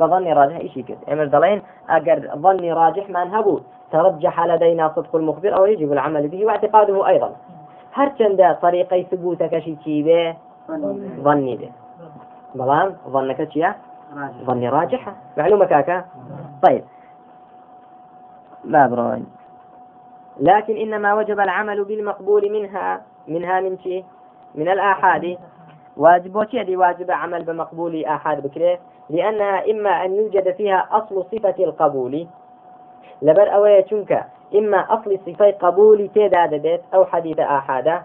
بظني 0.00 0.32
راجح 0.32 0.56
إيشي 0.56 0.82
كر 0.82 0.96
أمر 1.12 1.24
دلين 1.24 1.62
أجر 1.90 2.30
ظني 2.36 2.72
راجح 2.72 3.10
من 3.10 3.34
هبو 3.34 3.60
ترجح 3.92 4.44
لدينا 4.46 4.92
صدق 4.96 5.16
المخبر 5.16 5.56
أو 5.56 5.66
يجب 5.66 5.92
العمل 5.92 6.28
به 6.28 6.46
واعتقاده 6.46 7.08
أيضا 7.08 7.32
هەرچەندە 7.98 8.48
طریقەی 8.62 9.06
ثبوتەکەشی 9.10 9.74
چی 9.84 10.02
بێ؟ 10.06 10.22
ظنی 11.24 11.56
بێ. 11.60 11.70
بەڵام 12.58 12.88
ظنەکە 13.12 13.46
چییە؟ 13.52 13.70
ظني 14.46 14.68
راجحة 14.68 15.12
معلومة 15.36 15.66
كاكا 15.66 16.04
طيب. 16.62 16.84
لا 18.64 18.86
بروين 18.86 19.26
لكن 20.40 20.76
إنما 20.76 21.14
وجب 21.14 21.40
العمل 21.40 21.84
بالمقبول 21.84 22.52
منها. 22.52 23.00
منها 23.28 23.60
من 23.60 23.78
شيء 23.78 24.04
من 24.54 24.68
الآحاد. 24.68 25.38
واجب 25.96 26.36
وشيء 26.36 26.76
واجب 26.76 27.10
عمل 27.10 27.44
بمقبول 27.44 28.04
آحاد 28.04 28.42
بكري 28.42 28.78
لأنها 29.10 29.70
إما 29.70 30.04
أن 30.04 30.14
يوجد 30.14 30.54
فيها 30.56 30.88
أصل 30.92 31.24
صفة 31.32 31.64
القبول. 31.64 32.26
لبر 33.22 33.54
أوية 33.54 33.84
چونك 33.84 34.24
إما 34.54 34.78
أصل 34.94 35.18
صفة 35.26 35.50
قبول 35.50 36.08
تيدا 36.14 36.46
دبيت 36.46 36.80
أو 36.94 37.04
حديث 37.04 37.38
آحادة 37.38 38.02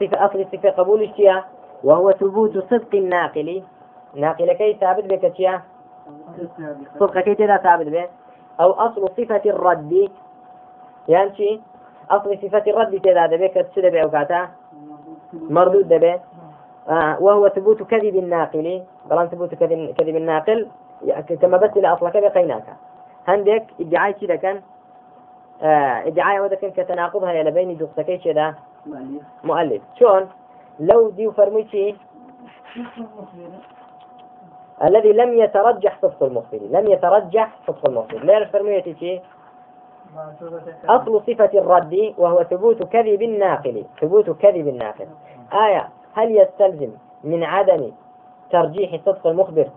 صفة 0.00 0.26
أصل 0.26 0.46
صفة 0.52 0.70
قبول 0.70 1.02
اشتيا 1.02 1.44
وهو 1.84 2.12
ثبوت 2.12 2.58
صدق 2.58 2.94
الناقل. 2.94 3.62
ناقل 4.14 4.52
كي 4.52 4.74
ثابت 4.80 5.04
بك 5.04 5.24
اشتيا 5.24 5.62
صدق 7.00 7.20
كي 7.20 7.34
تيدا 7.34 7.56
ثابت 7.56 7.86
به 7.86 8.06
أو 8.60 8.72
أصل 8.72 9.08
صفة 9.16 9.42
الرد. 9.46 10.10
يعني 11.08 11.60
أصل 12.10 12.38
صفة 12.42 12.64
الرد 12.66 13.00
تيدا 13.00 13.26
دبيت 13.26 13.58
كتسد 13.58 13.86
بأوكاتا 13.92 14.48
مردود 15.32 15.88
دبيت 15.88 16.20
آه 16.88 17.22
وهو 17.22 17.48
ثبوت 17.48 17.82
كذب 17.82 18.16
الناقل. 18.16 18.82
بلان 19.10 19.28
ثبوت 19.28 19.54
كذب, 19.54 19.94
كذب 19.98 20.16
الناقل. 20.16 20.68
كما 21.40 21.56
بس 21.56 21.76
لأصلك 21.76 22.16
بقيناك. 22.16 22.64
هندك 23.28 23.66
ادعاء 23.80 24.10
كذا 24.12 24.36
كان 24.36 24.60
آه، 25.62 26.06
ادعاء 26.06 26.44
ودكن 26.44 26.70
كتناقضها 26.70 27.32
يا 27.32 27.42
لبين 27.42 27.76
دقتكي 27.76 28.18
كذا 28.18 28.54
مؤلف. 29.44 29.82
شلون 29.98 30.28
لو 30.80 31.10
دي 31.10 31.30
فرميتي 31.30 31.96
الذي 34.84 35.12
لم 35.12 35.38
يترجح 35.38 35.98
صدق 36.02 36.22
المخبر 36.22 36.58
لم 36.70 36.86
يترجح 36.86 37.48
صدق 37.66 37.88
المخبر 37.88 38.24
لا 38.24 38.44
فرميتي 38.44 38.94
شيء 38.94 39.22
أصل 40.88 41.22
صفة 41.26 41.50
الرد 41.54 42.14
وهو 42.18 42.44
ثبوت 42.44 42.82
كذب 42.82 43.22
الناقل. 43.22 43.84
ثبوت 44.00 44.30
كذب 44.30 44.68
الناقل. 44.68 45.06
آية. 45.52 45.88
هل 46.14 46.36
يستلزم 46.36 46.90
من 47.24 47.44
عدم 47.44 47.92
ترجيح 48.50 49.00
صدق 49.06 49.26
المخبر؟ 49.26 49.68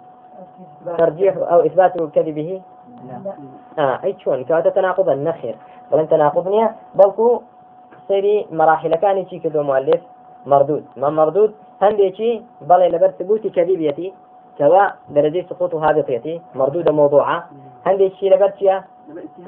ترجيح 0.97 1.37
أو 1.37 1.59
إثبات 1.65 1.97
كذبه؟ 1.97 2.61
آه 3.79 3.99
أي 4.03 4.13
تناقض 4.69 5.09
النخير. 5.09 5.55
بل 5.91 6.07
تناقضني 6.07 6.69
بلكو 6.95 7.41
سيري 8.07 8.47
مراحل 8.51 8.95
كان 8.95 9.17
يجي 9.17 9.39
كدو 9.39 9.63
مؤلف 9.63 10.01
مردود. 10.45 10.85
ما 10.97 11.09
مردود؟ 11.09 11.55
هندي 11.81 12.11
بل 12.61 12.91
لبر 12.91 13.07
ثبوت 13.07 13.47
كذبيتي 13.47 14.13
كوا 14.57 14.87
درجة 15.09 15.45
سقوط 15.49 15.75
هابطيتي 15.75 16.41
مردودة 16.55 16.91
موضوعة. 16.91 17.49
هندي 17.85 18.09
شي 18.09 18.29
لبر 18.29 18.49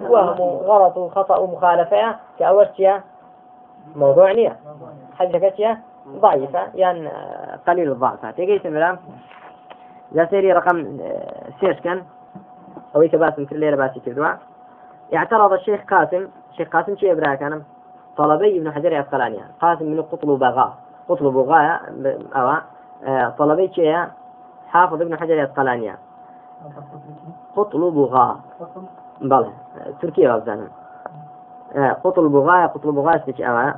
وهم 0.10 0.40
غلط 0.42 0.98
وخطأ 0.98 1.38
ومخالفة 1.38 2.16
كأول 2.40 2.68
شيء 2.78 3.00
موضوع 3.96 4.32
نية. 4.32 4.58
حاجة 5.18 5.38
ضعيفة. 6.08 6.68
يعني 6.76 7.10
قليل 7.68 7.92
الضعف. 7.92 8.26
تيجي 8.26 8.60
سمرام 8.60 9.00
جا 10.12 10.26
سيري 10.26 10.54
رقم 10.54 11.00
آه، 11.02 11.50
سيش 11.60 11.80
كان؟ 11.80 12.04
أو 12.96 13.08
كباسم 13.08 13.46
كل 13.46 13.60
ليلة 13.60 13.78
باسي 13.78 14.00
كردوا 14.00 14.28
اعترض 15.16 15.54
الشيخ 15.54 15.82
قاسم. 15.90 16.28
الشيخ 16.52 16.70
قاسم 16.70 16.96
شيء 16.96 17.12
إبراهيم 17.12 17.36
كان 17.36 17.64
طلبي 18.18 18.58
ابن 18.60 18.72
حجر 18.72 18.88
العسقلاني 18.88 19.40
قاسم 19.62 19.86
من 19.86 20.02
قطل 20.02 20.38
بغاء 20.38 20.74
قطل 21.10 21.32
بغاء 21.32 21.82
أو 22.36 22.56
آه، 23.04 23.30
طلبي 23.30 23.74
شيء 23.74 24.06
حافظ 24.68 25.02
ابن 25.02 25.20
حجر 25.20 25.34
العسقلاني 25.34 25.96
قطل 27.56 27.92
بغاء 27.92 28.40
بلى 29.22 29.52
تركيا 30.02 30.34
وابزانا 30.34 30.68
آه، 31.76 31.92
قطل 31.92 32.30
بغاء 32.30 32.68
قطل 32.68 32.92
بغاء 32.92 33.16
استيش 33.16 33.42
أو 33.42 33.74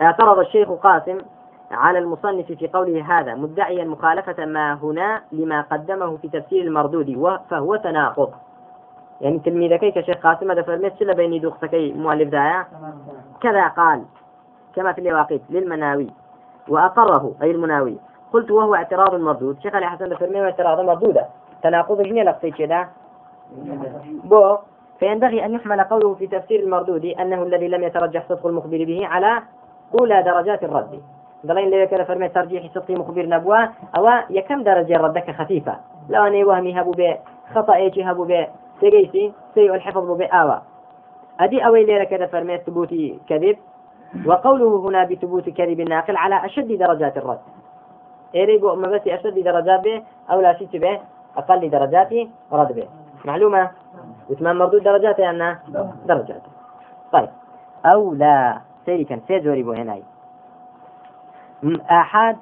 اعترض 0.00 0.38
الشيخ 0.38 0.70
قاسم. 0.70 1.18
على 1.70 1.98
المصنف 1.98 2.52
في 2.52 2.68
قوله 2.68 3.18
هذا 3.18 3.34
مدعيا 3.34 3.84
مخالفة 3.84 4.44
ما 4.44 4.74
هنا 4.74 5.22
لما 5.32 5.60
قدمه 5.60 6.16
في 6.16 6.28
تفسير 6.28 6.62
المردود 6.62 7.38
فهو 7.50 7.76
تناقض. 7.76 8.30
يعني 9.20 9.38
تلميذك 9.38 9.80
كشيخ 9.80 10.16
قاسم 10.16 10.50
هذا 10.50 10.62
فرميت 10.62 10.96
شلا 10.98 11.14
بين 11.14 11.40
دوخسكي 11.40 11.92
مؤلف 11.92 12.28
داعي 12.28 12.64
كذا 13.40 13.68
قال 13.68 14.04
كما 14.76 14.92
في 14.92 15.00
الواقيت 15.00 15.42
للمناوي 15.50 16.10
وأقره 16.68 17.34
أي 17.42 17.50
المناوي 17.50 17.96
قلت 18.32 18.50
وهو 18.50 18.74
اعتراض 18.74 19.14
مردود. 19.14 19.60
شيخ 19.62 19.74
علي 19.74 19.86
حسن 19.86 20.14
فرمي 20.14 20.40
اعتراض 20.40 20.80
مردودة. 20.80 21.26
تناقض 21.62 22.02
جنيه 22.02 22.22
لقصي 22.22 22.50
كذا 22.50 22.88
بو 24.24 24.56
فينبغي 24.98 25.44
أن 25.44 25.54
يحمل 25.54 25.80
قوله 25.80 26.14
في 26.14 26.26
تفسير 26.26 26.60
المردود 26.60 27.04
أنه 27.04 27.42
الذي 27.42 27.68
لم 27.68 27.82
يترجح 27.82 28.28
صدق 28.28 28.46
المخبر 28.46 28.84
به 28.84 29.06
على 29.06 29.42
أولى 30.00 30.22
درجات 30.22 30.64
الرد. 30.64 31.02
دلين 31.44 31.70
لي 31.70 31.86
كذا 31.86 32.04
فرمي 32.04 32.28
ترجيح 32.28 32.66
صدق 32.74 32.90
مخبر 32.90 33.26
نبوة 33.26 33.68
أو 33.96 34.08
يكم 34.30 34.62
درجة 34.62 34.96
ردك 34.96 35.30
خفيفة. 35.30 35.76
لو 36.08 36.26
أني 36.26 36.44
وهمي 36.44 36.80
هبو 36.80 36.90
به 36.90 37.18
خطأ 37.54 37.74
إيش 37.74 37.98
هبو 37.98 38.24
به 38.24 38.48
سيجيسي 38.80 39.32
سيء 39.54 39.74
الحفظ 39.74 40.10
بآوى 40.10 40.62
أدي 41.40 41.66
أوي 41.66 41.84
ليرة 41.84 42.04
كذا 42.04 42.26
فرمي 42.26 42.58
ثبوت 42.58 42.94
كذب 43.28 43.56
وقوله 44.26 44.88
هنا 44.88 45.04
بثبوت 45.04 45.48
كذب 45.48 45.80
الناقل 45.80 46.16
على 46.16 46.44
أشد 46.44 46.78
درجات 46.78 47.16
الرد. 47.16 47.38
إيري 48.34 48.58
بو 48.58 48.74
ما 48.74 48.88
بس 48.88 49.06
أشد 49.06 49.38
درجات 49.38 49.80
به 49.80 50.02
أو 50.30 50.40
لا 50.40 50.58
شيء 50.58 50.68
به 50.72 51.00
أقل 51.36 51.70
درجات 51.70 52.12
رد 52.52 52.72
به 52.72 52.88
معلومة؟ 53.24 53.70
وثمان 54.30 54.56
مردود 54.56 54.82
درجات 54.82 55.18
يعني 55.18 55.58
درجات. 56.06 56.42
طيب. 57.12 57.28
أو 57.86 58.14
لا 58.14 58.58
سيري 58.86 59.04
كان 59.04 59.20
سيزوري 59.28 59.62
بو 59.62 59.72
هناي. 59.72 60.02
آحاد 61.90 62.36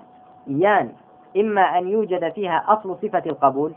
يان 0.46 0.92
إما 1.36 1.78
أن 1.78 1.88
يوجد 1.88 2.32
فيها 2.32 2.64
أصل 2.68 2.96
صفة 3.02 3.22
القبول. 3.26 3.72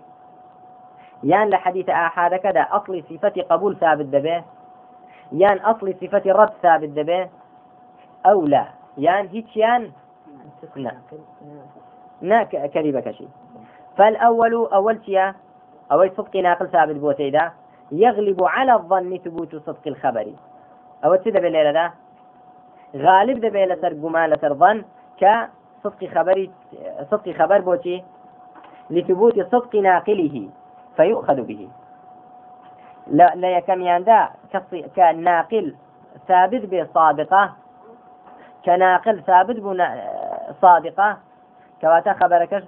يان 1.23 1.49
لحديث 1.49 1.89
آحاد 1.89 2.36
كذا 2.36 2.62
أصل 2.62 3.04
صفة 3.10 3.41
قبول 3.49 3.78
ثابت 3.78 4.06
دبه. 4.06 4.43
يان 5.32 5.58
أصل 5.58 5.93
صفة 6.02 6.21
رد 6.25 6.49
ثابت 6.62 6.89
دبه. 6.89 7.30
أو 8.25 8.45
لا. 8.45 8.65
يان 8.97 9.28
هيك 9.28 9.58
يان؟ 9.58 9.91
لا. 10.75 10.91
نا 12.21 12.43
كذبة 12.43 12.99
كشي. 12.99 13.28
فالأول 13.97 14.54
أول 14.54 14.99
شيء 15.06 15.34
أو 15.91 16.10
صدق 16.17 16.36
ناقل 16.36 16.67
ثابت 16.67 16.95
بوتيدا 16.95 17.52
يغلب 17.91 18.43
على 18.43 18.73
الظن 18.73 19.17
ثبوت 19.17 19.56
صدق 19.56 19.88
الخبر. 19.88 20.34
أو 21.06 21.15
تدا 21.15 21.39
بالليلة 21.39 21.71
ده. 21.71 21.93
غالب 22.95 23.41
ده 23.41 23.49
بيلة 23.49 23.75
ترجمان 23.75 24.30
لترظن 24.30 24.84
كصدق 25.19 26.01
خبر 26.15 26.49
صدق 27.12 27.32
خبر 27.32 27.62
بوتي 27.62 28.03
لثبوت 28.89 29.39
صدق 29.51 29.75
ناقله 29.75 30.49
فيؤخذ 30.95 31.41
به. 31.41 31.69
لا 33.08 33.36
لا 33.36 33.58
يكم 33.58 33.82
يندا 33.82 34.29
كناقل 34.95 35.75
ثابت 36.27 36.63
بصادقة 36.73 37.53
كناقل 38.65 39.21
ثابت 39.23 39.58
صادقة. 40.62 41.17
كواتا 41.82 42.13
خبرك 42.13 42.63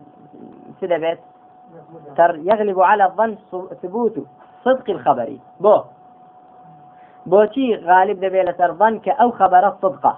سيدا 0.79 1.17
تر 2.17 2.35
يغلب 2.35 2.79
على 2.79 3.05
الظن 3.05 3.37
ثبوت 3.81 4.15
صدق 4.63 4.89
الخبر. 4.89 5.37
بو 5.59 5.81
بوتي 7.25 7.75
غالب 7.75 8.19
دبي 8.19 8.43
لسر 8.43 8.73
ظن 8.73 8.99
كأو 8.99 9.31
خبر 9.31 9.67
الصدقة. 9.67 10.17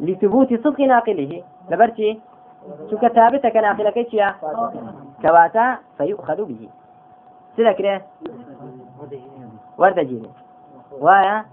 لثبوت 0.00 0.54
صدق 0.54 0.80
ناقله. 0.80 1.42
لبرتي 1.70 2.20
شو 2.90 2.98
كتابتك 2.98 3.56
ناقلك 3.56 3.96
إيش 3.96 4.16
كواتا 5.22 5.78
فيؤخذ 5.98 6.44
به. 6.44 6.68
كده 7.58 8.02
ورد 9.78 9.98
جيني 9.98 10.30
ويا؟ 11.00 11.44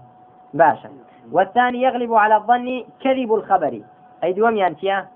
باشا. 0.54 0.90
والثاني 1.32 1.82
يغلب 1.82 2.14
على 2.14 2.36
الظن 2.36 2.84
كذب 3.00 3.34
الخبر. 3.34 3.82
أي 4.24 4.32
دوم 4.32 4.56
ينتيا 4.56 5.06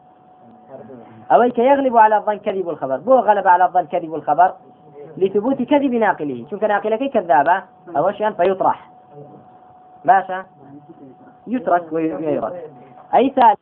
أو 1.32 1.42
يغلب 1.42 1.96
على 1.96 2.16
الظن 2.16 2.38
كذب 2.38 2.68
الخبر. 2.68 2.96
بو 2.96 3.14
غلب 3.14 3.48
على 3.48 3.64
الظن 3.64 3.86
كذب 3.86 4.14
الخبر؟ 4.14 4.54
لثبوت 5.16 5.62
كذب 5.62 5.94
ناقله. 5.94 6.46
شوف 6.50 6.64
ناقلك 6.64 7.10
كذابة 7.10 7.62
أو 7.96 8.10
شيئا 8.10 8.30
فيطرح. 8.30 8.90
باشا. 10.04 10.44
يترك 11.46 11.92
ويرد. 11.92 12.79
أي 13.14 13.30
ثالث 13.36 13.59